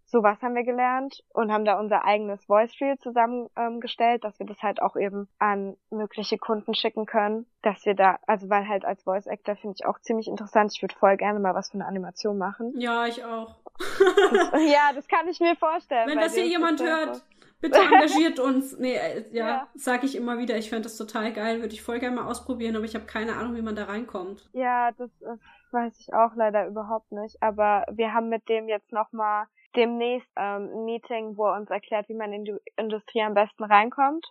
[0.09, 4.45] sowas haben wir gelernt und haben da unser eigenes Voice Reel zusammengestellt, ähm, dass wir
[4.45, 8.85] das halt auch eben an mögliche Kunden schicken können, dass wir da, also weil halt
[8.85, 10.73] als Voice Actor finde ich auch ziemlich interessant.
[10.75, 12.73] Ich würde voll gerne mal was für eine Animation machen.
[12.77, 13.55] Ja, ich auch.
[13.77, 16.09] das, ja, das kann ich mir vorstellen.
[16.09, 17.23] Wenn das hier jemand hört,
[17.61, 18.79] bitte engagiert uns.
[18.79, 19.67] Nee, äh, ja, ja.
[19.75, 22.75] sag ich immer wieder, ich fände das total geil, würde ich voll gerne mal ausprobieren,
[22.75, 24.49] aber ich habe keine Ahnung, wie man da reinkommt.
[24.53, 25.39] Ja, das, das
[25.71, 27.41] weiß ich auch leider überhaupt nicht.
[27.43, 32.09] Aber wir haben mit dem jetzt nochmal demnächst ähm, ein Meeting, wo er uns erklärt,
[32.09, 34.25] wie man in die Industrie am besten reinkommt.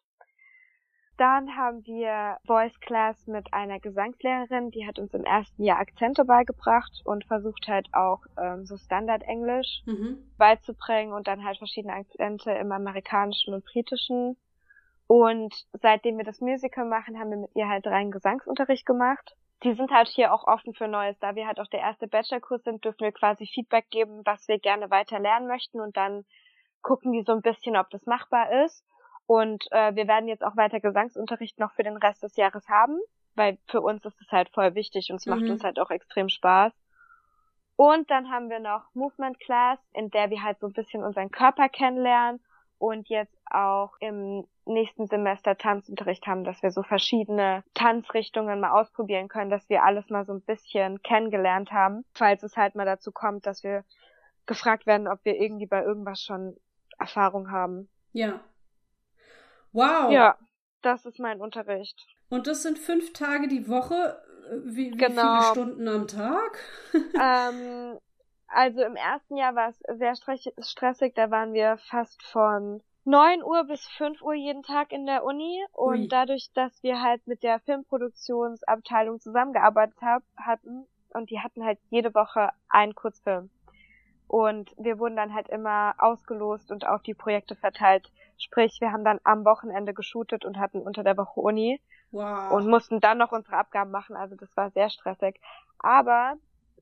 [1.17, 6.25] Dann haben wir Voice Class mit einer Gesangslehrerin, die hat uns im ersten Jahr Akzente
[6.25, 10.31] beigebracht und versucht halt auch ähm, so Standard-Englisch mhm.
[10.39, 14.37] beizubringen und dann halt verschiedene Akzente im amerikanischen und britischen.
[15.09, 19.75] Und seitdem wir das Musical machen, haben wir mit ihr halt rein Gesangsunterricht gemacht die
[19.75, 21.19] sind halt hier auch offen für Neues.
[21.19, 24.59] Da wir halt auch der erste Bachelorkurs sind, dürfen wir quasi Feedback geben, was wir
[24.59, 26.25] gerne weiter lernen möchten und dann
[26.83, 28.85] gucken die so ein bisschen, ob das machbar ist.
[29.27, 32.99] Und äh, wir werden jetzt auch weiter Gesangsunterricht noch für den Rest des Jahres haben,
[33.35, 35.35] weil für uns ist es halt voll wichtig und es mhm.
[35.35, 36.73] macht uns halt auch extrem Spaß.
[37.77, 41.31] Und dann haben wir noch Movement Class, in der wir halt so ein bisschen unseren
[41.31, 42.41] Körper kennenlernen
[42.79, 49.29] und jetzt auch im nächsten Semester Tanzunterricht haben, dass wir so verschiedene Tanzrichtungen mal ausprobieren
[49.29, 53.11] können, dass wir alles mal so ein bisschen kennengelernt haben, falls es halt mal dazu
[53.13, 53.85] kommt, dass wir
[54.47, 56.57] gefragt werden, ob wir irgendwie bei irgendwas schon
[56.99, 57.89] Erfahrung haben.
[58.13, 58.41] Ja.
[59.73, 60.11] Wow.
[60.11, 60.37] Ja,
[60.83, 62.07] das ist mein Unterricht.
[62.29, 64.21] Und das sind fünf Tage die Woche.
[64.65, 65.41] Wie, wie genau.
[65.41, 66.59] viele Stunden am Tag?
[66.95, 67.99] ähm,
[68.49, 73.65] also im ersten Jahr war es sehr stressig, da waren wir fast von 9 Uhr
[73.65, 76.09] bis 5 Uhr jeden Tag in der Uni und Ui.
[76.09, 82.15] dadurch, dass wir halt mit der Filmproduktionsabteilung zusammengearbeitet hab, hatten und die hatten halt jede
[82.15, 83.51] Woche einen Kurzfilm.
[84.27, 88.13] Und wir wurden dann halt immer ausgelost und auf die Projekte verteilt.
[88.37, 91.81] Sprich, wir haben dann am Wochenende geshootet und hatten unter der Woche Uni.
[92.11, 92.53] Wow.
[92.53, 94.17] Und mussten dann noch unsere Abgaben machen.
[94.17, 95.41] Also das war sehr stressig.
[95.79, 96.35] Aber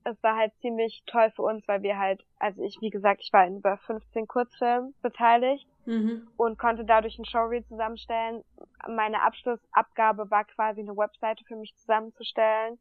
[0.07, 3.33] es war halt ziemlich toll für uns, weil wir halt, also ich, wie gesagt, ich
[3.33, 6.27] war in über 15 Kurzfilmen beteiligt mhm.
[6.37, 8.43] und konnte dadurch ein Showreel zusammenstellen.
[8.87, 12.79] Meine Abschlussabgabe war quasi eine Webseite für mich zusammenzustellen,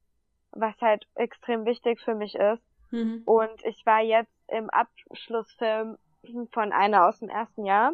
[0.52, 2.62] was halt extrem wichtig für mich ist.
[2.90, 3.22] Mhm.
[3.24, 5.98] Und ich war jetzt im Abschlussfilm
[6.52, 7.92] von einer aus dem ersten Jahr.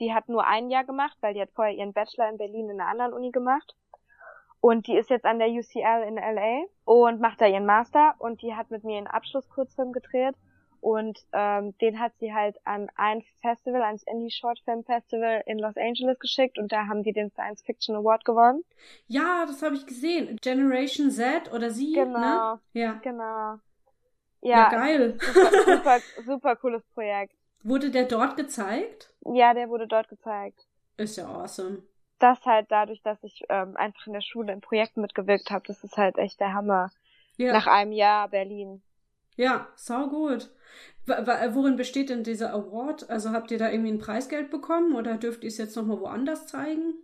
[0.00, 2.80] Die hat nur ein Jahr gemacht, weil die hat vorher ihren Bachelor in Berlin in
[2.80, 3.74] einer anderen Uni gemacht.
[4.60, 8.42] Und die ist jetzt an der UCL in LA und macht da ihren Master und
[8.42, 10.34] die hat mit mir einen Abschlusskurzfilm gedreht
[10.80, 15.58] und ähm, den hat sie halt an ein Festival, ans Indie Short Film Festival in
[15.58, 18.64] Los Angeles geschickt und da haben die den Science Fiction Award gewonnen.
[19.06, 20.36] Ja, das habe ich gesehen.
[20.40, 22.04] Generation Z oder sie, ne?
[22.04, 22.60] genau, ne?
[22.72, 22.92] Ja.
[23.02, 23.58] Genau.
[24.40, 25.18] Ja, ja geil.
[25.32, 27.34] Super, super, super cooles Projekt.
[27.64, 29.12] Wurde der dort gezeigt?
[29.24, 30.66] Ja, der wurde dort gezeigt.
[30.96, 31.82] Ist ja awesome
[32.18, 35.84] das halt dadurch, dass ich ähm, einfach in der Schule in Projekten mitgewirkt habe, das
[35.84, 36.90] ist halt echt der Hammer.
[37.36, 37.52] Ja.
[37.52, 38.82] Nach einem Jahr Berlin.
[39.36, 40.50] Ja, sau gut.
[41.06, 43.08] Worin besteht denn dieser Award?
[43.08, 46.48] Also habt ihr da irgendwie ein Preisgeld bekommen oder dürft ihr es jetzt nochmal woanders
[46.48, 46.94] zeigen?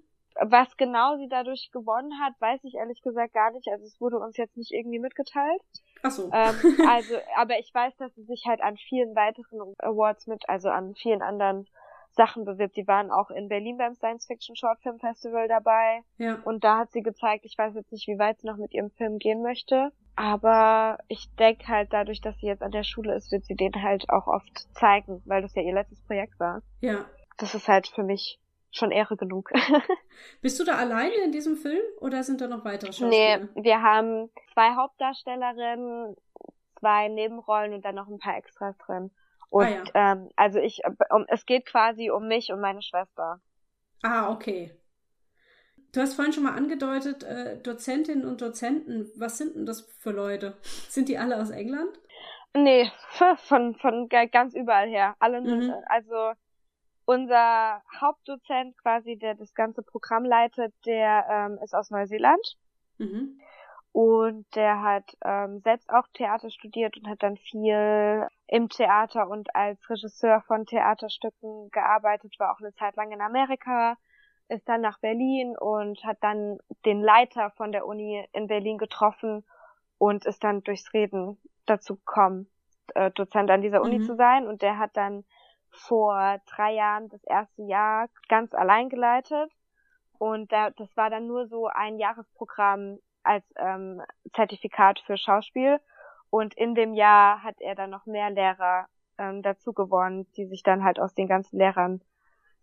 [0.40, 3.68] Was genau sie dadurch gewonnen hat, weiß ich ehrlich gesagt gar nicht.
[3.68, 5.62] Also es wurde uns jetzt nicht irgendwie mitgeteilt.
[6.02, 6.24] Ach so.
[6.32, 6.54] Ähm,
[6.88, 10.96] also, aber ich weiß, dass sie sich halt an vielen weiteren Awards mit, also an
[10.96, 11.68] vielen anderen
[12.14, 12.76] Sachen bewirbt.
[12.76, 16.02] Die waren auch in Berlin beim Science Fiction Short Film Festival dabei.
[16.18, 16.38] Ja.
[16.44, 18.90] Und da hat sie gezeigt, ich weiß jetzt nicht, wie weit sie noch mit ihrem
[18.90, 19.92] Film gehen möchte.
[20.16, 23.82] Aber ich denke halt dadurch, dass sie jetzt an der Schule ist, wird sie den
[23.82, 26.62] halt auch oft zeigen, weil das ja ihr letztes Projekt war.
[26.80, 27.04] Ja.
[27.38, 28.38] Das ist halt für mich
[28.70, 29.50] schon Ehre genug.
[30.40, 33.38] Bist du da alleine in diesem Film oder sind da noch weitere Schauspieler?
[33.38, 36.16] Nee, wir haben zwei Hauptdarstellerinnen,
[36.78, 39.10] zwei Nebenrollen und dann noch ein paar Extras drin.
[39.54, 39.84] Und ah, ja.
[39.94, 43.40] ähm, also ich, um, es geht quasi um mich und meine Schwester.
[44.02, 44.72] Ah, okay.
[45.92, 50.10] Du hast vorhin schon mal angedeutet, äh, Dozentinnen und Dozenten, was sind denn das für
[50.10, 50.56] Leute?
[50.88, 52.00] Sind die alle aus England?
[52.52, 52.90] Nee,
[53.46, 55.14] von, von ganz überall her.
[55.20, 55.72] Alle, mhm.
[55.86, 56.32] also
[57.04, 62.56] unser Hauptdozent quasi, der das ganze Programm leitet, der ähm, ist aus Neuseeland.
[62.98, 63.40] Mhm.
[63.94, 69.54] Und der hat ähm, selbst auch Theater studiert und hat dann viel im Theater und
[69.54, 73.94] als Regisseur von Theaterstücken gearbeitet, war auch eine Zeit lang in Amerika,
[74.48, 79.44] ist dann nach Berlin und hat dann den Leiter von der Uni in Berlin getroffen
[79.98, 82.48] und ist dann durchs Reden dazu gekommen,
[82.96, 84.06] äh, Dozent an dieser Uni mhm.
[84.06, 84.48] zu sein.
[84.48, 85.24] Und der hat dann
[85.70, 89.52] vor drei Jahren das erste Jahr ganz allein geleitet.
[90.18, 94.02] Und da, das war dann nur so ein Jahresprogramm als ähm,
[94.34, 95.80] Zertifikat für Schauspiel.
[96.30, 98.86] Und in dem Jahr hat er dann noch mehr Lehrer
[99.18, 102.00] ähm, dazu gewonnen, die sich dann halt aus den ganzen Lehrern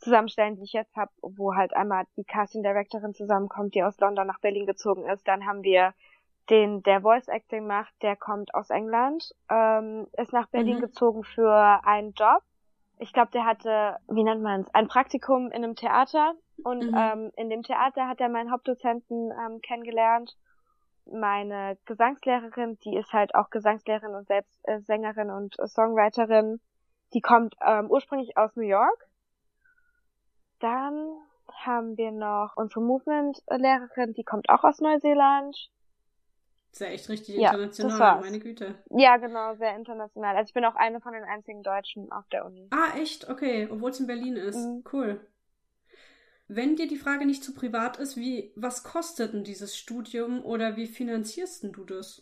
[0.01, 4.27] zusammenstellen, die ich jetzt habe, wo halt einmal die Casting Directorin zusammenkommt, die aus London
[4.27, 5.27] nach Berlin gezogen ist.
[5.27, 5.93] Dann haben wir
[6.49, 10.81] den, der Voice Acting macht, der kommt aus England, ähm, ist nach Berlin mhm.
[10.81, 12.41] gezogen für einen Job.
[12.99, 16.97] Ich glaube, der hatte, wie nennt man es, ein Praktikum in einem Theater und mhm.
[16.97, 20.35] ähm, in dem Theater hat er meinen Hauptdozenten ähm, kennengelernt.
[21.11, 26.59] Meine Gesangslehrerin, die ist halt auch Gesangslehrerin und selbst äh, Sängerin und äh, Songwriterin.
[27.13, 29.07] Die kommt ähm, ursprünglich aus New York.
[30.59, 31.17] Dann
[31.53, 35.69] haben wir noch unsere Movement-Lehrerin, die kommt auch aus Neuseeland.
[36.71, 38.75] ist ja echt richtig ja, international, meine Güte.
[38.89, 40.35] Ja, genau, sehr international.
[40.35, 42.69] Also ich bin auch eine von den einzigen Deutschen auf der Uni.
[42.71, 43.29] Ah, echt?
[43.29, 44.55] Okay, obwohl es in Berlin ist.
[44.55, 44.83] Mhm.
[44.91, 45.19] Cool.
[46.53, 50.75] Wenn dir die Frage nicht zu privat ist, wie, was kostet denn dieses Studium oder
[50.75, 52.21] wie finanzierst denn du das?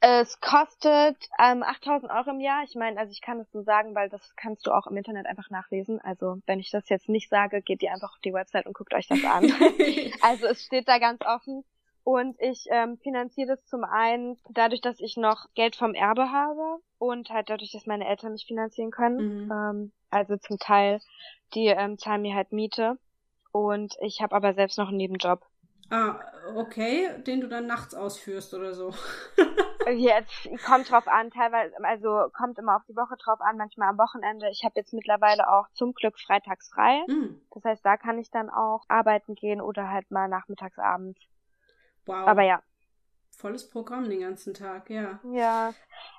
[0.00, 2.62] Es kostet ähm, 8000 Euro im Jahr.
[2.64, 5.26] Ich meine, also ich kann das so sagen, weil das kannst du auch im Internet
[5.26, 5.98] einfach nachlesen.
[6.00, 8.92] Also wenn ich das jetzt nicht sage, geht ihr einfach auf die Website und guckt
[8.92, 9.44] euch das an.
[10.20, 11.64] also es steht da ganz offen.
[12.04, 16.82] Und ich ähm, finanziere das zum einen dadurch, dass ich noch Geld vom Erbe habe
[16.98, 19.44] und halt dadurch, dass meine Eltern mich finanzieren können.
[19.44, 19.52] Mhm.
[19.52, 21.00] Ähm, also zum Teil,
[21.54, 22.98] die ähm, zahlen mir halt Miete.
[23.52, 25.46] Und ich habe aber selbst noch einen Nebenjob.
[25.92, 26.18] Ah,
[26.56, 28.94] okay, den du dann nachts ausführst oder so.
[29.90, 33.98] jetzt kommt drauf an, teilweise, also kommt immer auf die Woche drauf an, manchmal am
[33.98, 34.48] Wochenende.
[34.50, 37.04] Ich habe jetzt mittlerweile auch zum Glück freitags frei.
[37.08, 37.40] Mm.
[37.50, 41.20] Das heißt, da kann ich dann auch arbeiten gehen oder halt mal nachmittags abends.
[42.06, 42.26] Wow.
[42.26, 42.62] Aber ja.
[43.36, 45.20] Volles Programm den ganzen Tag, ja.
[45.30, 45.74] Ja.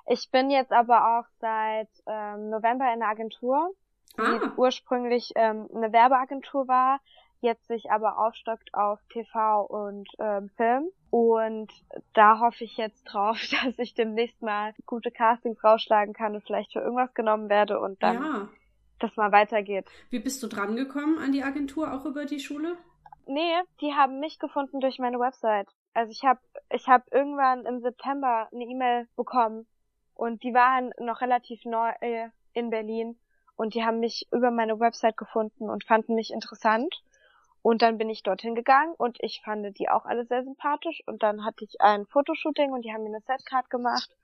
[0.06, 3.74] Ich bin jetzt aber auch seit ähm, November in der Agentur,
[4.18, 4.52] die ah.
[4.56, 7.00] ursprünglich ähm, eine Werbeagentur war
[7.40, 10.88] jetzt sich aber aufstockt auf TV und ähm, Film.
[11.10, 11.70] Und
[12.14, 16.72] da hoffe ich jetzt drauf, dass ich demnächst mal gute Castings rausschlagen kann und vielleicht
[16.72, 18.48] für irgendwas genommen werde und dann ja.
[18.98, 19.86] das mal weitergeht.
[20.10, 22.76] Wie bist du dran gekommen an die Agentur, auch über die Schule?
[23.26, 25.68] Nee, die haben mich gefunden durch meine Website.
[25.94, 29.66] Also ich habe ich hab irgendwann im September eine E-Mail bekommen
[30.14, 33.16] und die waren noch relativ neu äh, in Berlin
[33.56, 37.02] und die haben mich über meine Website gefunden und fanden mich interessant
[37.64, 41.02] und dann bin ich dorthin gegangen und ich fand die auch alle sehr sympathisch.
[41.06, 44.14] Und dann hatte ich ein Fotoshooting und die haben mir eine Setcard gemacht.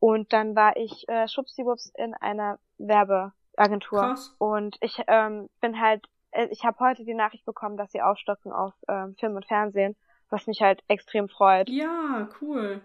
[0.00, 4.00] Und dann war ich äh, schubsiwups in einer Werbeagentur.
[4.00, 4.34] Krass.
[4.38, 8.50] Und ich ähm, bin halt, äh, ich habe heute die Nachricht bekommen, dass sie aufstocken
[8.50, 9.94] auf ähm, Film und Fernsehen,
[10.28, 11.68] was mich halt extrem freut.
[11.68, 12.80] Ja, cool.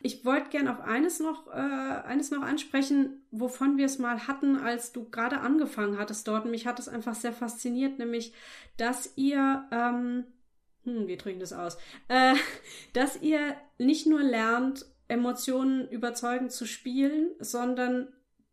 [0.00, 4.56] Ich wollte gern auf eines noch, äh, eines noch ansprechen, wovon wir es mal hatten,
[4.56, 6.44] als du gerade angefangen hattest dort.
[6.44, 8.32] Und mich hat es einfach sehr fasziniert, nämlich,
[8.76, 10.24] dass ihr, ähm,
[10.84, 12.34] hm, wir drücken das aus, äh,
[12.92, 18.08] dass ihr nicht nur lernt, Emotionen überzeugend zu spielen, sondern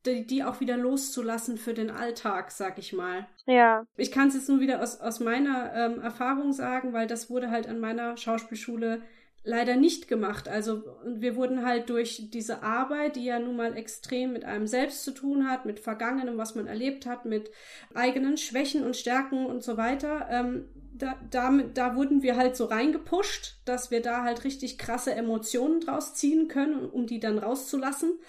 [0.06, 3.28] die, die auch wieder loszulassen für den Alltag, sag ich mal.
[3.46, 3.86] Ja.
[3.96, 7.52] Ich kann es jetzt nur wieder aus, aus meiner ähm, Erfahrung sagen, weil das wurde
[7.52, 9.02] halt an meiner Schauspielschule
[9.48, 10.50] leider nicht gemacht.
[10.50, 15.04] Also wir wurden halt durch diese Arbeit, die ja nun mal extrem mit einem selbst
[15.04, 17.50] zu tun hat, mit Vergangenem, was man erlebt hat, mit
[17.94, 22.66] eigenen Schwächen und Stärken und so weiter, ähm, da, damit, da wurden wir halt so
[22.66, 28.20] reingepusht, dass wir da halt richtig krasse Emotionen draus ziehen können, um die dann rauszulassen.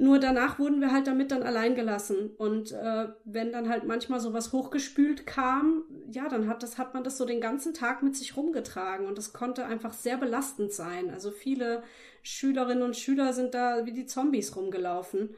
[0.00, 2.30] Nur danach wurden wir halt damit dann allein gelassen.
[2.38, 7.02] Und äh, wenn dann halt manchmal sowas hochgespült kam, ja, dann hat, das, hat man
[7.02, 9.06] das so den ganzen Tag mit sich rumgetragen.
[9.06, 11.10] Und das konnte einfach sehr belastend sein.
[11.10, 11.82] Also viele
[12.22, 15.34] Schülerinnen und Schüler sind da wie die Zombies rumgelaufen.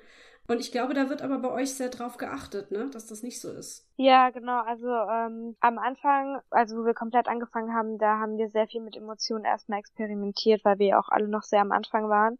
[0.51, 3.41] Und ich glaube, da wird aber bei euch sehr drauf geachtet, ne, dass das nicht
[3.41, 3.87] so ist.
[3.97, 4.61] Ja, genau.
[4.63, 8.81] Also ähm, am Anfang, also wo wir komplett angefangen haben, da haben wir sehr viel
[8.81, 12.37] mit Emotionen erstmal experimentiert, weil wir auch alle noch sehr am Anfang waren.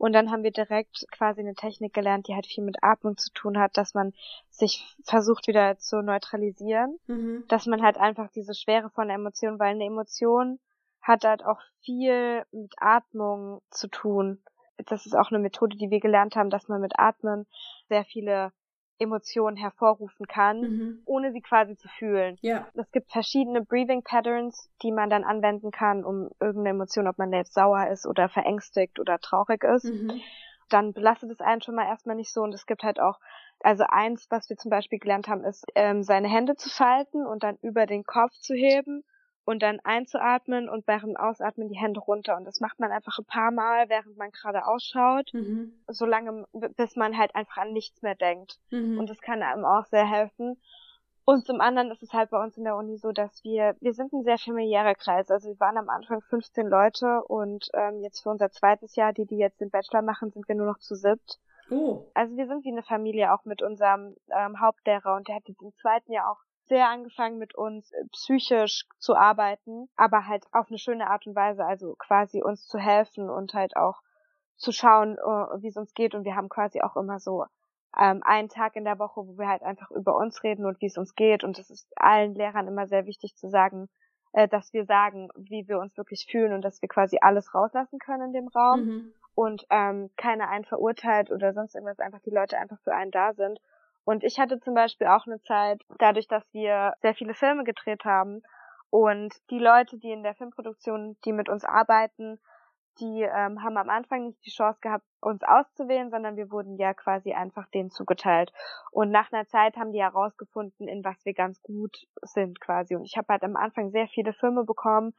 [0.00, 3.30] Und dann haben wir direkt quasi eine Technik gelernt, die halt viel mit Atmung zu
[3.34, 4.14] tun hat, dass man
[4.48, 7.44] sich versucht wieder zu neutralisieren, mhm.
[7.48, 10.58] dass man halt einfach diese Schwere von der Emotion, weil eine Emotion
[11.02, 14.42] hat halt auch viel mit Atmung zu tun.
[14.86, 17.46] Das ist auch eine Methode, die wir gelernt haben, dass man mit Atmen
[17.90, 18.52] sehr viele
[19.00, 21.02] Emotionen hervorrufen kann, mhm.
[21.06, 22.38] ohne sie quasi zu fühlen.
[22.42, 22.68] Ja.
[22.74, 27.32] Es gibt verschiedene Breathing Patterns, die man dann anwenden kann, um irgendeine Emotion, ob man
[27.32, 29.84] jetzt sauer ist oder verängstigt oder traurig ist.
[29.84, 30.20] Mhm.
[30.68, 33.18] Dann belastet es einen schon mal erstmal nicht so und es gibt halt auch
[33.62, 37.42] also eins, was wir zum Beispiel gelernt haben, ist, ähm, seine Hände zu falten und
[37.42, 39.04] dann über den Kopf zu heben
[39.50, 42.36] und dann einzuatmen und während Ausatmen die Hände runter.
[42.36, 45.72] Und das macht man einfach ein paar Mal, während man gerade ausschaut, mhm.
[45.88, 48.60] solange, bis man halt einfach an nichts mehr denkt.
[48.70, 48.98] Mhm.
[48.98, 50.56] Und das kann einem auch sehr helfen.
[51.24, 53.92] Und zum anderen ist es halt bei uns in der Uni so, dass wir, wir
[53.92, 55.30] sind ein sehr familiärer Kreis.
[55.30, 59.26] Also wir waren am Anfang 15 Leute und ähm, jetzt für unser zweites Jahr, die,
[59.26, 61.38] die jetzt den Bachelor machen, sind wir nur noch zu siebt.
[61.70, 62.06] Oh.
[62.14, 65.62] Also wir sind wie eine Familie auch mit unserem ähm, Hauptlehrer und der hat jetzt
[65.62, 66.38] im zweiten Jahr auch
[66.70, 71.34] sehr angefangen mit uns äh, psychisch zu arbeiten, aber halt auf eine schöne Art und
[71.36, 74.00] Weise, also quasi uns zu helfen und halt auch
[74.56, 77.44] zu schauen, uh, wie es uns geht und wir haben quasi auch immer so
[77.98, 80.86] ähm, einen Tag in der Woche, wo wir halt einfach über uns reden und wie
[80.86, 81.42] es uns geht.
[81.42, 83.88] Und es ist allen Lehrern immer sehr wichtig zu sagen,
[84.32, 87.98] äh, dass wir sagen, wie wir uns wirklich fühlen und dass wir quasi alles rauslassen
[87.98, 89.14] können in dem Raum mhm.
[89.34, 93.32] und ähm, keiner einen verurteilt oder sonst irgendwas, einfach die Leute einfach für einen da
[93.34, 93.58] sind.
[94.10, 98.04] Und ich hatte zum Beispiel auch eine Zeit, dadurch, dass wir sehr viele Filme gedreht
[98.04, 98.42] haben
[98.90, 102.40] und die Leute, die in der Filmproduktion, die mit uns arbeiten,
[102.98, 106.92] die ähm, haben am Anfang nicht die Chance gehabt, uns auszuwählen, sondern wir wurden ja
[106.92, 108.52] quasi einfach denen zugeteilt.
[108.90, 112.96] Und nach einer Zeit haben die herausgefunden, in was wir ganz gut sind quasi.
[112.96, 115.14] Und ich habe halt am Anfang sehr viele Filme bekommen,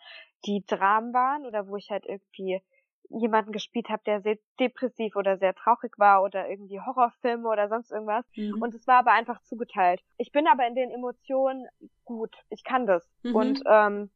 [0.46, 2.62] die Dramen waren oder wo ich halt irgendwie
[3.10, 7.92] jemanden gespielt habe, der sehr depressiv oder sehr traurig war oder irgendwie Horrorfilme oder sonst
[7.92, 8.26] irgendwas.
[8.36, 8.62] Mhm.
[8.62, 10.02] Und es war aber einfach zugeteilt.
[10.18, 11.68] Ich bin aber in den Emotionen
[12.06, 12.36] gut.
[12.50, 13.08] Ich kann das.
[13.24, 13.36] Mhm.
[13.36, 14.10] Und ähm,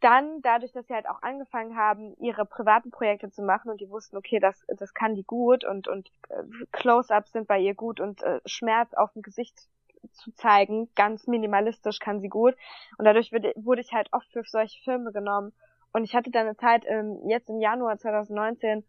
[0.00, 3.88] dann, dadurch, dass sie halt auch angefangen haben, ihre privaten Projekte zu machen und die
[3.88, 8.00] wussten, okay, das, das kann die gut und, und äh, Close-ups sind bei ihr gut
[8.00, 9.68] und äh, Schmerz auf dem Gesicht
[10.12, 12.54] zu zeigen, ganz minimalistisch kann sie gut.
[12.98, 15.52] Und dadurch wurde, wurde ich halt oft für solche Filme genommen.
[15.96, 18.84] Und ich hatte dann eine Zeit, ähm, jetzt im Januar 2019,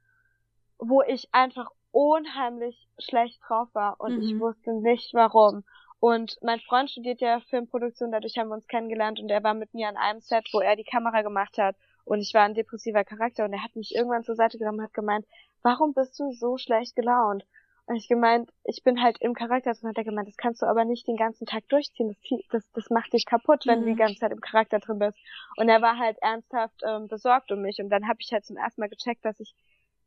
[0.78, 4.24] wo ich einfach unheimlich schlecht drauf war und mhm.
[4.24, 5.64] ich wusste nicht warum.
[6.02, 9.74] Und mein Freund studiert ja Filmproduktion, dadurch haben wir uns kennengelernt und er war mit
[9.74, 13.06] mir an einem Set, wo er die Kamera gemacht hat und ich war ein depressiver
[13.06, 15.26] Charakter und er hat mich irgendwann zur Seite genommen und hat gemeint,
[15.62, 17.46] warum bist du so schlecht gelaunt?
[17.88, 20.66] Und ich gemeint, ich bin halt im Charakter und hat er gemeint, das kannst du
[20.66, 23.84] aber nicht den ganzen Tag durchziehen, das, das, das macht dich kaputt, wenn mhm.
[23.84, 24.00] du die mhm.
[24.00, 25.18] ganze Zeit im Charakter drin bist.
[25.56, 28.58] Und er war halt ernsthaft ähm, besorgt um mich und dann habe ich halt zum
[28.58, 29.56] ersten Mal gecheckt, dass ich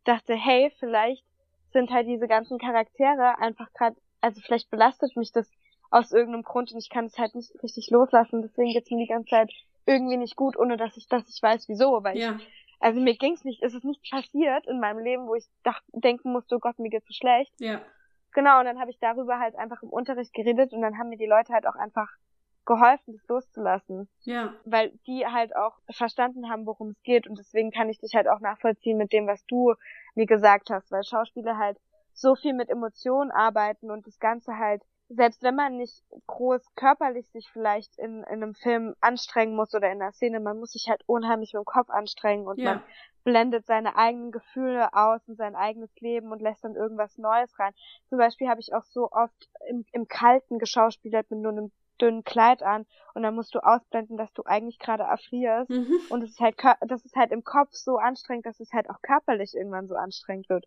[0.04, 1.24] dachte, hey, vielleicht
[1.72, 5.50] sind halt diese ganzen Charaktere einfach gerade, also vielleicht belastet mich das
[5.90, 8.42] aus irgendeinem Grund und ich kann es halt nicht richtig loslassen.
[8.42, 9.52] Deswegen geht's mir die ganze Zeit
[9.86, 12.02] irgendwie nicht gut, ohne dass ich, dass ich weiß, wieso.
[12.04, 12.36] Weil ja.
[12.36, 12.48] ich,
[12.80, 16.32] also mir ging's nicht, es ist nichts passiert in meinem Leben, wo ich dach, denken
[16.32, 17.52] musste, oh Gott, mir geht's so schlecht.
[17.58, 17.80] Ja.
[18.32, 21.18] Genau, und dann habe ich darüber halt einfach im Unterricht geredet und dann haben mir
[21.18, 22.08] die Leute halt auch einfach
[22.64, 24.08] geholfen, das loszulassen.
[24.22, 24.54] Ja.
[24.64, 28.28] Weil die halt auch verstanden haben, worum es geht und deswegen kann ich dich halt
[28.28, 29.74] auch nachvollziehen mit dem, was du
[30.14, 31.78] mir gesagt hast, weil Schauspieler halt
[32.12, 37.28] so viel mit Emotionen arbeiten und das Ganze halt selbst wenn man nicht groß körperlich
[37.30, 40.88] sich vielleicht in, in einem Film anstrengen muss oder in einer Szene, man muss sich
[40.88, 42.74] halt unheimlich mit dem Kopf anstrengen und ja.
[42.74, 42.82] man
[43.24, 47.74] blendet seine eigenen Gefühle aus und sein eigenes Leben und lässt dann irgendwas Neues rein.
[48.08, 52.24] Zum Beispiel habe ich auch so oft im, im Kalten geschauspielert mit nur einem dünnen
[52.24, 56.00] Kleid an und dann musst du ausblenden, dass du eigentlich gerade erfrierst mhm.
[56.08, 59.02] und es ist halt das ist halt im Kopf so anstrengend, dass es halt auch
[59.02, 60.66] körperlich irgendwann so anstrengend wird.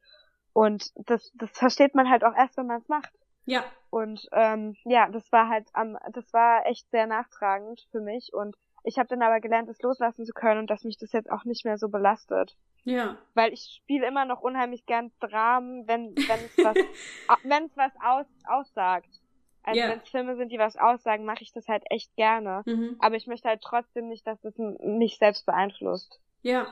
[0.52, 3.14] Und das das versteht man halt auch erst, wenn man es macht.
[3.46, 3.66] Ja.
[3.90, 8.56] Und ähm, ja, das war halt am, das war echt sehr nachtragend für mich und
[8.84, 11.46] ich habe dann aber gelernt, es loslassen zu können und dass mich das jetzt auch
[11.46, 12.58] nicht mehr so belastet.
[12.84, 13.18] Ja.
[13.34, 16.76] Weil ich spiele immer noch unheimlich gern Dramen, wenn wenn es was
[17.44, 19.22] wenn es was aus, aussagt.
[19.64, 19.90] Also ja.
[19.90, 22.64] wenn es Filme sind, die was aussagen, mache ich das halt echt gerne.
[22.66, 22.98] Mhm.
[23.00, 26.20] Aber ich möchte halt trotzdem nicht, dass es mich selbst beeinflusst.
[26.42, 26.68] Ja.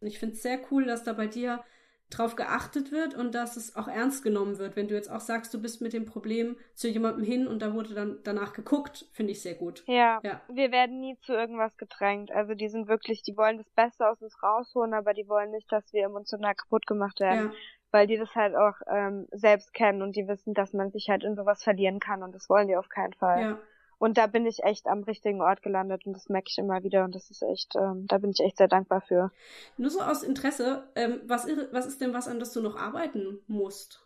[0.00, 1.64] Und ich finde es sehr cool, dass da bei dir
[2.10, 4.76] drauf geachtet wird und dass es auch ernst genommen wird.
[4.76, 7.74] Wenn du jetzt auch sagst, du bist mit dem Problem zu jemandem hin und da
[7.74, 9.82] wurde dann danach geguckt, finde ich sehr gut.
[9.86, 10.40] Ja, ja.
[10.48, 12.30] Wir werden nie zu irgendwas gedrängt.
[12.30, 15.70] Also die sind wirklich, die wollen das Beste aus uns rausholen, aber die wollen nicht,
[15.72, 17.50] dass wir emotional kaputt gemacht werden.
[17.50, 17.56] Ja.
[17.90, 21.24] Weil die das halt auch ähm, selbst kennen und die wissen, dass man sich halt
[21.24, 23.40] in sowas verlieren kann und das wollen die auf keinen Fall.
[23.40, 23.58] Ja.
[23.98, 27.04] Und da bin ich echt am richtigen Ort gelandet und das merke ich immer wieder
[27.04, 29.30] und das ist echt, ähm, da bin ich echt sehr dankbar für.
[29.78, 33.38] Nur so aus Interesse, ähm, was, was ist denn was, an das du noch arbeiten
[33.46, 34.02] musst?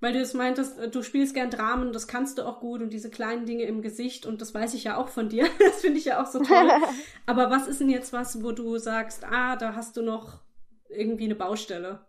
[0.00, 2.90] Weil du jetzt meintest, äh, du spielst gern Dramen, das kannst du auch gut und
[2.90, 5.46] diese kleinen Dinge im Gesicht und das weiß ich ja auch von dir.
[5.58, 6.70] das finde ich ja auch so toll.
[7.26, 10.40] Aber was ist denn jetzt was, wo du sagst, ah, da hast du noch
[10.88, 12.06] irgendwie eine Baustelle?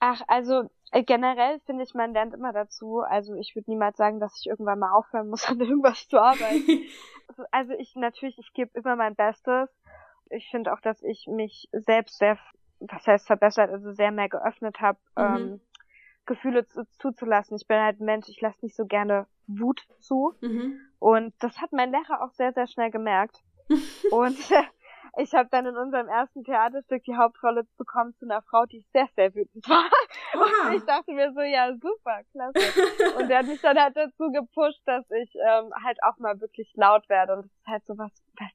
[0.00, 3.00] Ach, also generell finde ich, man lernt immer dazu.
[3.00, 6.82] Also ich würde niemals sagen, dass ich irgendwann mal aufhören muss, an irgendwas zu arbeiten.
[7.50, 9.70] also ich natürlich, ich gebe immer mein Bestes.
[10.30, 12.38] Ich finde auch, dass ich mich selbst sehr,
[12.80, 15.22] was heißt verbessert, also sehr mehr geöffnet habe, mhm.
[15.22, 15.60] ähm,
[16.26, 17.56] Gefühle zu, zuzulassen.
[17.56, 20.34] Ich bin halt ein Mensch, ich lasse nicht so gerne Wut zu.
[20.40, 20.78] Mhm.
[20.98, 23.42] Und das hat mein Lehrer auch sehr, sehr schnell gemerkt.
[24.10, 24.38] und
[25.18, 29.08] ich habe dann in unserem ersten Theaterstück die Hauptrolle bekommen zu einer Frau, die sehr,
[29.14, 29.84] sehr wütend war.
[30.34, 30.68] Oha.
[30.68, 33.16] Und ich dachte mir so, ja, super, klasse.
[33.18, 36.72] und der hat mich dann halt dazu gepusht, dass ich ähm, halt auch mal wirklich
[36.74, 37.34] laut werde.
[37.34, 38.50] Und das ist halt so was, was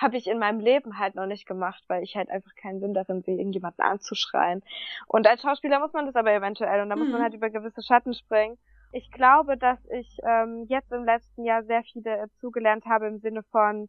[0.00, 2.94] habe ich in meinem Leben halt noch nicht gemacht, weil ich halt einfach keinen Sinn
[2.94, 4.62] darin sehe, irgendjemanden anzuschreien.
[5.06, 7.24] Und als Schauspieler muss man das aber eventuell und da muss man mhm.
[7.24, 8.56] halt über gewisse Schatten springen.
[8.92, 13.18] Ich glaube, dass ich ähm, jetzt im letzten Jahr sehr viele äh, zugelernt habe im
[13.18, 13.88] Sinne von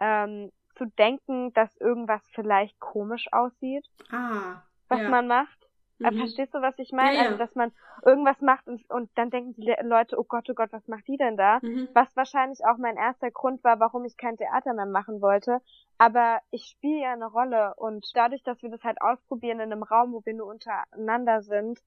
[0.00, 3.84] ähm, zu denken, dass irgendwas vielleicht komisch aussieht.
[4.10, 4.62] Ah.
[4.88, 5.08] Was ja.
[5.08, 5.68] man macht.
[6.00, 6.18] Äh, mhm.
[6.18, 7.16] Verstehst du, was ich meine?
[7.16, 7.26] Ja, ja.
[7.26, 7.72] Also, dass man
[8.04, 11.16] irgendwas macht und, und dann denken die Leute, oh Gott, oh Gott, was macht die
[11.16, 11.58] denn da?
[11.60, 11.88] Mhm.
[11.92, 15.60] Was wahrscheinlich auch mein erster Grund war, warum ich kein Theater mehr machen wollte.
[15.98, 19.82] Aber ich spiele ja eine Rolle und dadurch, dass wir das halt ausprobieren in einem
[19.82, 21.80] Raum, wo wir nur untereinander sind,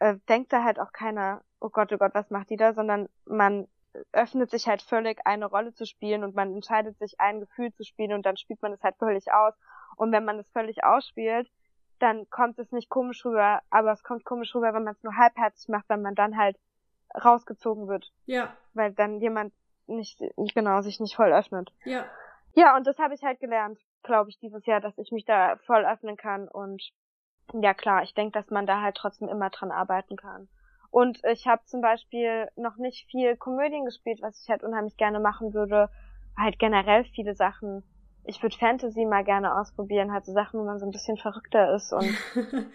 [0.00, 2.74] äh, denkt da halt auch keiner, oh Gott, oh Gott, was macht die da?
[2.74, 3.68] Sondern man
[4.12, 7.84] öffnet sich halt völlig, eine Rolle zu spielen und man entscheidet sich, ein Gefühl zu
[7.84, 9.54] spielen und dann spielt man es halt völlig aus.
[9.96, 11.50] Und wenn man es völlig ausspielt,
[12.00, 15.16] dann kommt es nicht komisch rüber, aber es kommt komisch rüber, wenn man es nur
[15.16, 16.58] halbherzig macht, wenn man dann halt
[17.14, 18.12] rausgezogen wird.
[18.26, 18.56] Ja.
[18.72, 19.52] Weil dann jemand
[19.86, 21.72] nicht, genau, sich nicht voll öffnet.
[21.84, 22.06] Ja.
[22.54, 25.56] Ja, und das habe ich halt gelernt, glaube ich, dieses Jahr, dass ich mich da
[25.66, 26.92] voll öffnen kann und
[27.52, 30.48] ja klar, ich denke, dass man da halt trotzdem immer dran arbeiten kann.
[30.94, 35.18] Und ich habe zum Beispiel noch nicht viel Komödien gespielt, was ich halt unheimlich gerne
[35.18, 35.90] machen würde.
[36.36, 37.82] Halt generell viele Sachen
[38.24, 41.74] ich würde Fantasy mal gerne ausprobieren, halt so Sachen, wo man so ein bisschen verrückter
[41.74, 42.16] ist und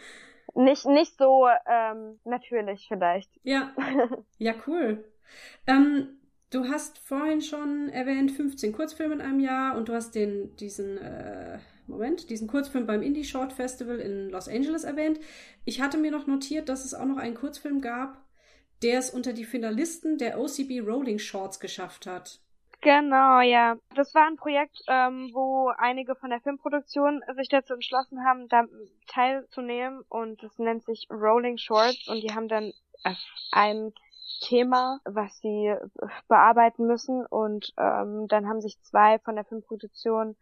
[0.55, 3.29] nicht, nicht so ähm, natürlich vielleicht.
[3.43, 3.73] Ja.
[4.41, 5.03] Ja, cool.
[5.67, 6.17] Ähm,
[6.49, 10.97] du hast vorhin schon erwähnt, 15 Kurzfilme in einem Jahr und du hast den, diesen,
[10.97, 11.59] äh,
[11.89, 15.19] Moment, diesen Kurzfilm beim Indie Short Festival in Los Angeles erwähnt.
[15.65, 18.23] Ich hatte mir noch notiert, dass es auch noch einen Kurzfilm gab,
[18.81, 22.39] der es unter die Finalisten der OCB Rolling Shorts geschafft hat.
[22.81, 23.75] Genau, ja.
[23.93, 28.65] Das war ein Projekt, ähm, wo einige von der Filmproduktion sich dazu entschlossen haben, da
[29.07, 32.71] teilzunehmen und das nennt sich Rolling Shorts und die haben dann
[33.51, 33.91] ein
[34.41, 35.75] Thema, was sie
[36.29, 40.37] bearbeiten müssen und ähm, dann haben sich zwei von der Filmproduktion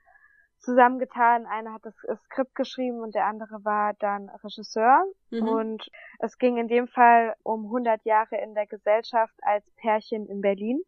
[0.59, 1.45] zusammengetan.
[1.45, 1.95] Einer hat das
[2.25, 5.05] Skript geschrieben und der andere war dann Regisseur.
[5.29, 5.47] Mhm.
[5.47, 10.41] Und es ging in dem Fall um 100 Jahre in der Gesellschaft als Pärchen in
[10.41, 10.81] Berlin.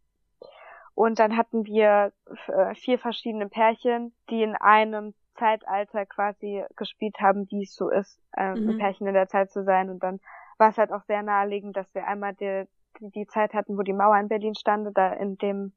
[0.96, 2.12] Und dann hatten wir
[2.48, 8.20] äh, vier verschiedene Pärchen, die in einem Zeitalter quasi gespielt haben, wie es so ist,
[8.36, 8.72] äh, mhm.
[8.72, 9.90] ein Pärchen in der Zeit zu sein.
[9.90, 10.20] Und dann
[10.58, 12.66] war es halt auch sehr naheliegend, dass wir einmal die,
[13.00, 14.90] die, die Zeit hatten, wo die Mauer in Berlin stand.
[14.98, 15.72] Da in dem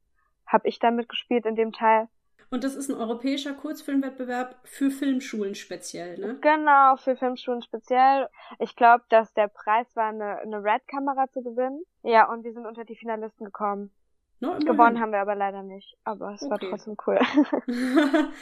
[0.45, 2.09] habe ich dann mitgespielt in dem Teil.
[2.49, 6.37] Und das ist ein europäischer Kurzfilmwettbewerb für Filmschulen speziell, ne?
[6.41, 8.29] Genau, für Filmschulen speziell.
[8.59, 11.83] Ich glaube, dass der Preis war, eine, eine Red-Kamera zu gewinnen.
[12.03, 13.91] Ja, und wir sind unter die Finalisten gekommen.
[14.39, 16.51] No, Gewonnen haben wir aber leider nicht, aber es okay.
[16.51, 17.19] war trotzdem cool.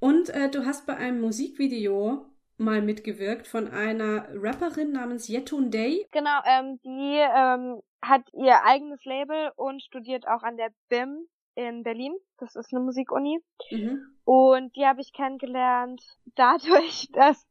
[0.00, 2.24] Und äh, du hast bei einem Musikvideo
[2.56, 6.06] mal mitgewirkt von einer Rapperin namens Yetun Day.
[6.10, 11.82] Genau, ähm, die ähm, hat ihr eigenes Label und studiert auch an der BIM in
[11.82, 12.14] Berlin.
[12.38, 13.42] Das ist eine Musikuni.
[13.70, 14.16] Mhm.
[14.24, 16.02] Und die habe ich kennengelernt
[16.34, 17.46] dadurch, dass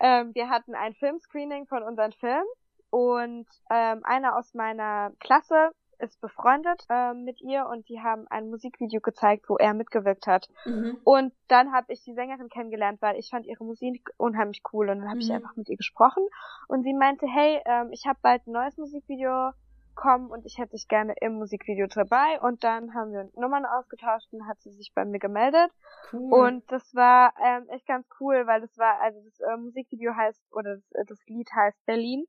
[0.00, 2.46] ähm, wir hatten ein Filmscreening von unseren Filmen
[2.90, 5.70] und ähm, einer aus meiner Klasse
[6.02, 10.48] ist befreundet äh, mit ihr und die haben ein Musikvideo gezeigt, wo er mitgewirkt hat.
[10.64, 10.98] Mhm.
[11.04, 14.98] Und dann habe ich die Sängerin kennengelernt, weil ich fand ihre Musik unheimlich cool und
[14.98, 15.22] dann habe mhm.
[15.22, 16.26] ich einfach mit ihr gesprochen
[16.68, 19.52] und sie meinte, hey, ähm, ich habe bald ein neues Musikvideo
[19.94, 24.32] kommen und ich hätte dich gerne im Musikvideo dabei und dann haben wir Nummern ausgetauscht
[24.32, 25.70] und hat sie sich bei mir gemeldet
[26.12, 26.32] cool.
[26.32, 30.42] und das war ähm, echt ganz cool, weil das war also das äh, Musikvideo heißt
[30.52, 32.26] oder das, äh, das Lied heißt Berlin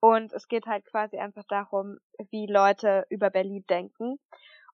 [0.00, 1.98] und es geht halt quasi einfach darum,
[2.30, 4.18] wie Leute über Berlin denken.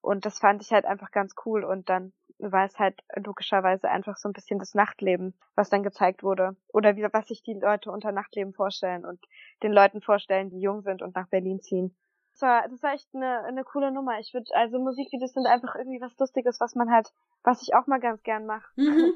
[0.03, 1.64] Und das fand ich halt einfach ganz cool.
[1.64, 6.22] Und dann war es halt logischerweise einfach so ein bisschen das Nachtleben, was dann gezeigt
[6.22, 6.57] wurde.
[6.68, 9.18] Oder wie, was sich die Leute unter Nachtleben vorstellen und
[9.62, 11.97] den Leuten vorstellen, die jung sind und nach Berlin ziehen.
[12.35, 14.18] Das war, das war echt eine, eine coole Nummer.
[14.18, 17.12] Ich würde, also Musikvideos sind einfach irgendwie was Lustiges, was man halt,
[17.45, 18.68] was ich auch mal ganz gern mache.
[18.74, 19.14] Mhm.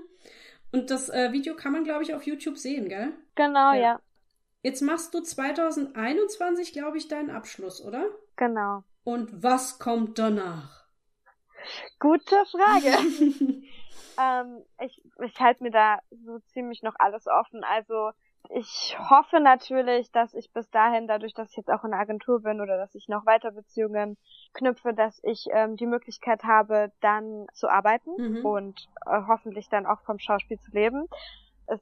[0.71, 3.13] Und das äh, Video kann man, glaube ich, auf YouTube sehen, gell?
[3.35, 3.81] Genau, ja.
[3.81, 4.01] ja.
[4.63, 8.05] Jetzt machst du 2021, glaube ich, deinen Abschluss, oder?
[8.37, 8.85] Genau.
[9.03, 10.87] Und was kommt danach?
[11.99, 12.99] Gute Frage.
[14.21, 17.65] ähm, ich ich halte mir da so ziemlich noch alles offen.
[17.65, 18.11] Also
[18.51, 22.43] ich hoffe natürlich, dass ich bis dahin, dadurch, dass ich jetzt auch in der Agentur
[22.43, 24.17] bin oder dass ich noch weiter Beziehungen
[24.55, 28.47] knüpfe, dass ich ähm, die Möglichkeit habe, dann zu arbeiten mhm.
[28.47, 31.07] und äh, hoffentlich dann auch vom Schauspiel zu leben.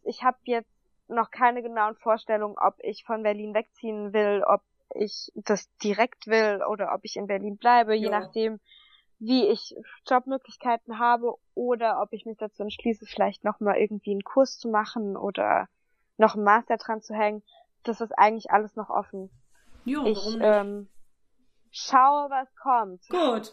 [0.02, 0.70] Ich habe jetzt
[1.08, 4.62] noch keine genauen Vorstellungen, ob ich von Berlin wegziehen will, ob
[4.94, 8.02] ich das direkt will oder ob ich in Berlin bleibe, ja.
[8.02, 8.60] je nachdem,
[9.18, 9.76] wie ich
[10.08, 15.16] Jobmöglichkeiten habe oder ob ich mich dazu entschließe, vielleicht nochmal irgendwie einen Kurs zu machen
[15.16, 15.68] oder
[16.16, 17.42] noch einen Master dran zu hängen.
[17.82, 19.30] Das ist eigentlich alles noch offen.
[19.84, 20.88] Jo, ich ähm,
[21.70, 23.08] schaue, was kommt.
[23.08, 23.52] Gut.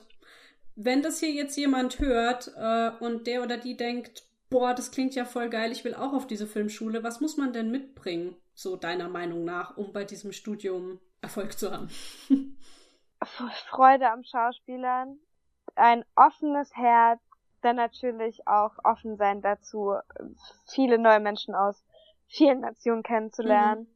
[0.76, 5.16] wenn das hier jetzt jemand hört äh, und der oder die denkt, boah, das klingt
[5.16, 8.76] ja voll geil, ich will auch auf diese Filmschule, was muss man denn mitbringen, so
[8.76, 11.89] deiner Meinung nach, um bei diesem Studium Erfolg zu haben?
[13.70, 15.18] Freude am Schauspielern,
[15.76, 17.22] ein offenes Herz,
[17.61, 19.95] dann natürlich auch offen sein dazu,
[20.68, 21.84] viele neue Menschen aus
[22.34, 23.81] vielen Nationen kennenzulernen.
[23.84, 23.93] Mhm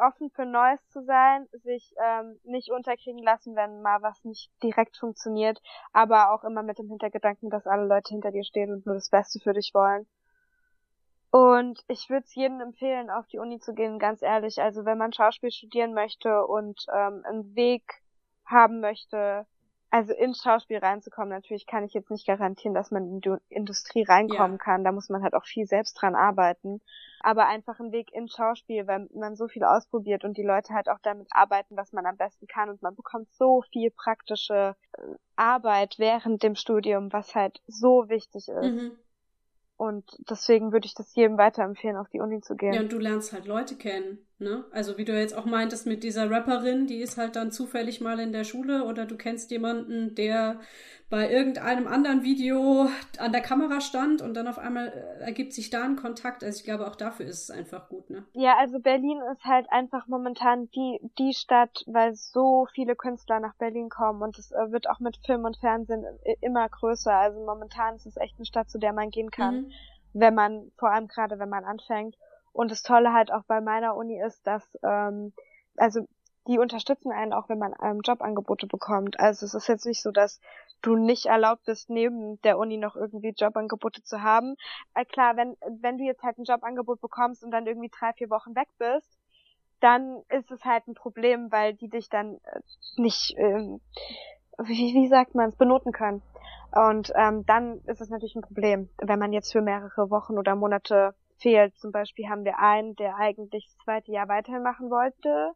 [0.00, 4.96] offen für Neues zu sein, sich ähm, nicht unterkriegen lassen, wenn mal was nicht direkt
[4.96, 5.60] funktioniert,
[5.92, 9.10] aber auch immer mit dem Hintergedanken, dass alle Leute hinter dir stehen und nur das
[9.10, 10.06] Beste für dich wollen.
[11.30, 14.62] Und ich würde es jedem empfehlen, auf die Uni zu gehen, ganz ehrlich.
[14.62, 17.82] Also wenn man Schauspiel studieren möchte und ähm, einen Weg
[18.46, 19.46] haben möchte,
[19.90, 24.02] also ins Schauspiel reinzukommen, natürlich kann ich jetzt nicht garantieren, dass man in die Industrie
[24.02, 24.64] reinkommen ja.
[24.64, 24.84] kann.
[24.84, 26.80] Da muss man halt auch viel selbst dran arbeiten.
[27.20, 30.88] Aber einfach ein Weg ins Schauspiel, weil man so viel ausprobiert und die Leute halt
[30.88, 35.00] auch damit arbeiten, was man am besten kann und man bekommt so viel praktische äh,
[35.36, 38.72] Arbeit während dem Studium, was halt so wichtig ist.
[38.72, 38.92] Mhm.
[39.76, 42.74] Und deswegen würde ich das jedem weiterempfehlen, auf die Uni zu gehen.
[42.74, 44.64] Ja, und du lernst halt Leute kennen, ne?
[44.70, 48.18] Also wie du jetzt auch meintest mit dieser Rapperin, die ist halt dann zufällig mal
[48.20, 50.60] in der Schule oder du kennst jemanden, der
[51.10, 52.86] bei irgendeinem anderen Video
[53.18, 56.44] an der Kamera stand und dann auf einmal äh, ergibt sich da ein Kontakt.
[56.44, 58.26] Also ich glaube, auch dafür ist es einfach gut, ne?
[58.34, 63.54] Ja, also Berlin ist halt einfach momentan die, die Stadt, weil so viele Künstler nach
[63.54, 66.04] Berlin kommen und es äh, wird auch mit Film und Fernsehen
[66.42, 67.14] immer größer.
[67.14, 69.72] Also momentan ist es echt eine Stadt, zu der man gehen kann, mhm.
[70.12, 72.16] wenn man, vor allem gerade wenn man anfängt.
[72.52, 75.32] Und das Tolle halt auch bei meiner Uni ist, dass ähm,
[75.76, 76.06] also
[76.48, 79.20] die unterstützen einen auch, wenn man ähm, Jobangebote bekommt.
[79.20, 80.40] Also es ist jetzt nicht so, dass
[80.80, 84.56] du nicht erlaubt bist, neben der Uni noch irgendwie Jobangebote zu haben.
[84.94, 88.30] Äh, klar, wenn, wenn du jetzt halt ein Jobangebot bekommst und dann irgendwie drei, vier
[88.30, 89.18] Wochen weg bist,
[89.80, 92.60] dann ist es halt ein Problem, weil die dich dann äh,
[92.96, 93.80] nicht, ähm,
[94.58, 96.22] wie, wie sagt man es, benoten können.
[96.72, 100.54] Und ähm, dann ist es natürlich ein Problem, wenn man jetzt für mehrere Wochen oder
[100.54, 101.78] Monate fehlt.
[101.78, 105.54] Zum Beispiel haben wir einen, der eigentlich das zweite Jahr weitermachen wollte,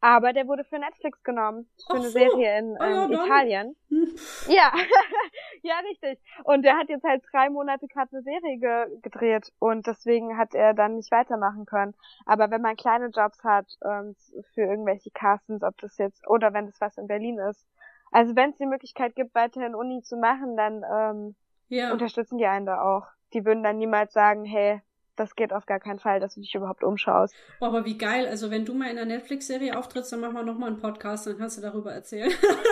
[0.00, 1.68] aber der wurde für Netflix genommen.
[1.86, 2.10] Für Ach eine so.
[2.10, 3.76] Serie in ah, ähm, ja, Italien.
[3.88, 4.14] Hm.
[4.48, 4.72] Ja,
[5.62, 6.20] ja, richtig.
[6.44, 10.54] Und der hat jetzt halt drei Monate gerade eine Serie ge gedreht und deswegen hat
[10.54, 11.94] er dann nicht weitermachen können.
[12.26, 14.14] Aber wenn man kleine Jobs hat ähm,
[14.54, 17.66] für irgendwelche Castings, ob das jetzt, oder wenn das was in Berlin ist,
[18.10, 21.36] also wenn es die Möglichkeit gibt, weiterhin Uni zu machen, dann ähm,
[21.68, 21.92] ja.
[21.92, 23.06] unterstützen die einen da auch.
[23.34, 24.80] Die würden dann niemals sagen, hey,
[25.18, 27.34] das geht auf gar keinen Fall, dass du dich überhaupt umschaust.
[27.60, 28.26] Oh, aber wie geil.
[28.26, 31.38] Also wenn du mal in einer Netflix-Serie auftrittst, dann machen wir nochmal einen Podcast, dann
[31.38, 32.30] kannst du darüber erzählen.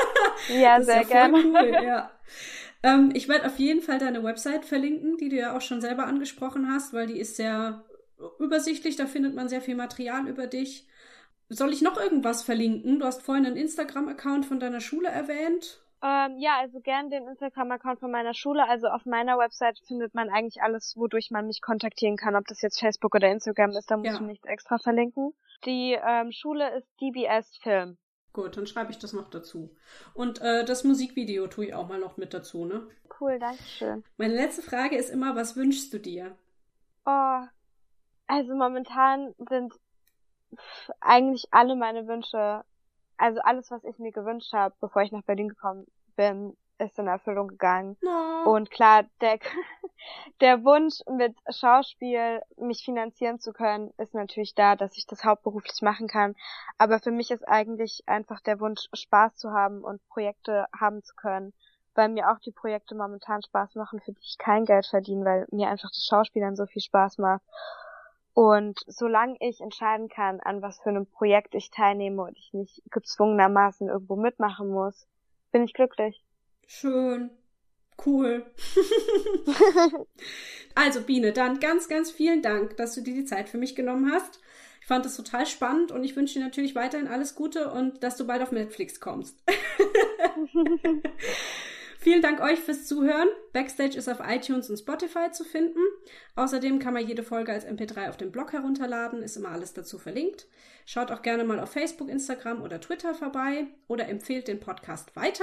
[0.48, 1.36] ja, sehr ja gerne.
[1.36, 2.10] Cool, ja.
[2.82, 6.06] ähm, ich werde auf jeden Fall deine Website verlinken, die du ja auch schon selber
[6.06, 7.84] angesprochen hast, weil die ist sehr
[8.38, 10.88] übersichtlich, da findet man sehr viel Material über dich.
[11.48, 12.98] Soll ich noch irgendwas verlinken?
[12.98, 15.85] Du hast vorhin einen Instagram-Account von deiner Schule erwähnt.
[16.06, 18.68] Ähm, ja, also gern den Instagram-Account von meiner Schule.
[18.68, 22.36] Also auf meiner Website findet man eigentlich alles, wodurch man mich kontaktieren kann.
[22.36, 24.14] Ob das jetzt Facebook oder Instagram ist, da muss ja.
[24.14, 25.34] ich nichts extra verlinken.
[25.64, 27.98] Die ähm, Schule ist DBS Film.
[28.32, 29.74] Gut, dann schreibe ich das noch dazu.
[30.14, 32.86] Und äh, das Musikvideo tue ich auch mal noch mit dazu, ne?
[33.18, 34.04] Cool, danke schön.
[34.16, 36.36] Meine letzte Frage ist immer, was wünschst du dir?
[37.04, 37.40] Oh,
[38.28, 39.74] also momentan sind
[41.00, 42.62] eigentlich alle meine Wünsche
[43.18, 45.86] also alles, was ich mir gewünscht habe, bevor ich nach Berlin gekommen
[46.16, 47.96] bin, ist in Erfüllung gegangen.
[48.02, 48.50] No.
[48.52, 49.38] Und klar, der,
[50.40, 55.80] der Wunsch mit Schauspiel mich finanzieren zu können, ist natürlich da, dass ich das hauptberuflich
[55.82, 56.34] machen kann.
[56.78, 61.14] Aber für mich ist eigentlich einfach der Wunsch, Spaß zu haben und Projekte haben zu
[61.14, 61.52] können,
[61.94, 65.46] weil mir auch die Projekte momentan Spaß machen, für die ich kein Geld verdiene, weil
[65.50, 67.42] mir einfach das Schauspielern so viel Spaß macht.
[68.34, 72.82] Und solange ich entscheiden kann, an was für einem Projekt ich teilnehme und ich nicht
[72.90, 75.06] gezwungenermaßen irgendwo mitmachen muss,
[75.56, 76.22] bin ich glücklich.
[76.66, 77.30] Schön.
[78.04, 78.44] Cool.
[80.74, 84.12] also Biene, dann ganz, ganz vielen Dank, dass du dir die Zeit für mich genommen
[84.12, 84.38] hast.
[84.82, 88.18] Ich fand das total spannend und ich wünsche dir natürlich weiterhin alles Gute und dass
[88.18, 89.42] du bald auf Netflix kommst.
[92.06, 93.26] Vielen Dank euch fürs Zuhören.
[93.52, 95.80] Backstage ist auf iTunes und Spotify zu finden.
[96.36, 99.98] Außerdem kann man jede Folge als MP3 auf dem Blog herunterladen, ist immer alles dazu
[99.98, 100.46] verlinkt.
[100.84, 105.42] Schaut auch gerne mal auf Facebook, Instagram oder Twitter vorbei oder empfehlt den Podcast weiter.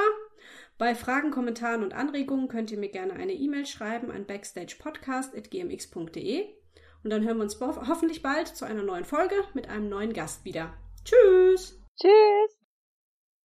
[0.77, 6.45] Bei Fragen, Kommentaren und Anregungen könnt ihr mir gerne eine E-Mail schreiben an backstagepodcast.gmx.de
[7.03, 10.45] und dann hören wir uns hoffentlich bald zu einer neuen Folge mit einem neuen Gast
[10.45, 10.73] wieder.
[11.03, 11.77] Tschüss!
[11.99, 12.62] Tschüss!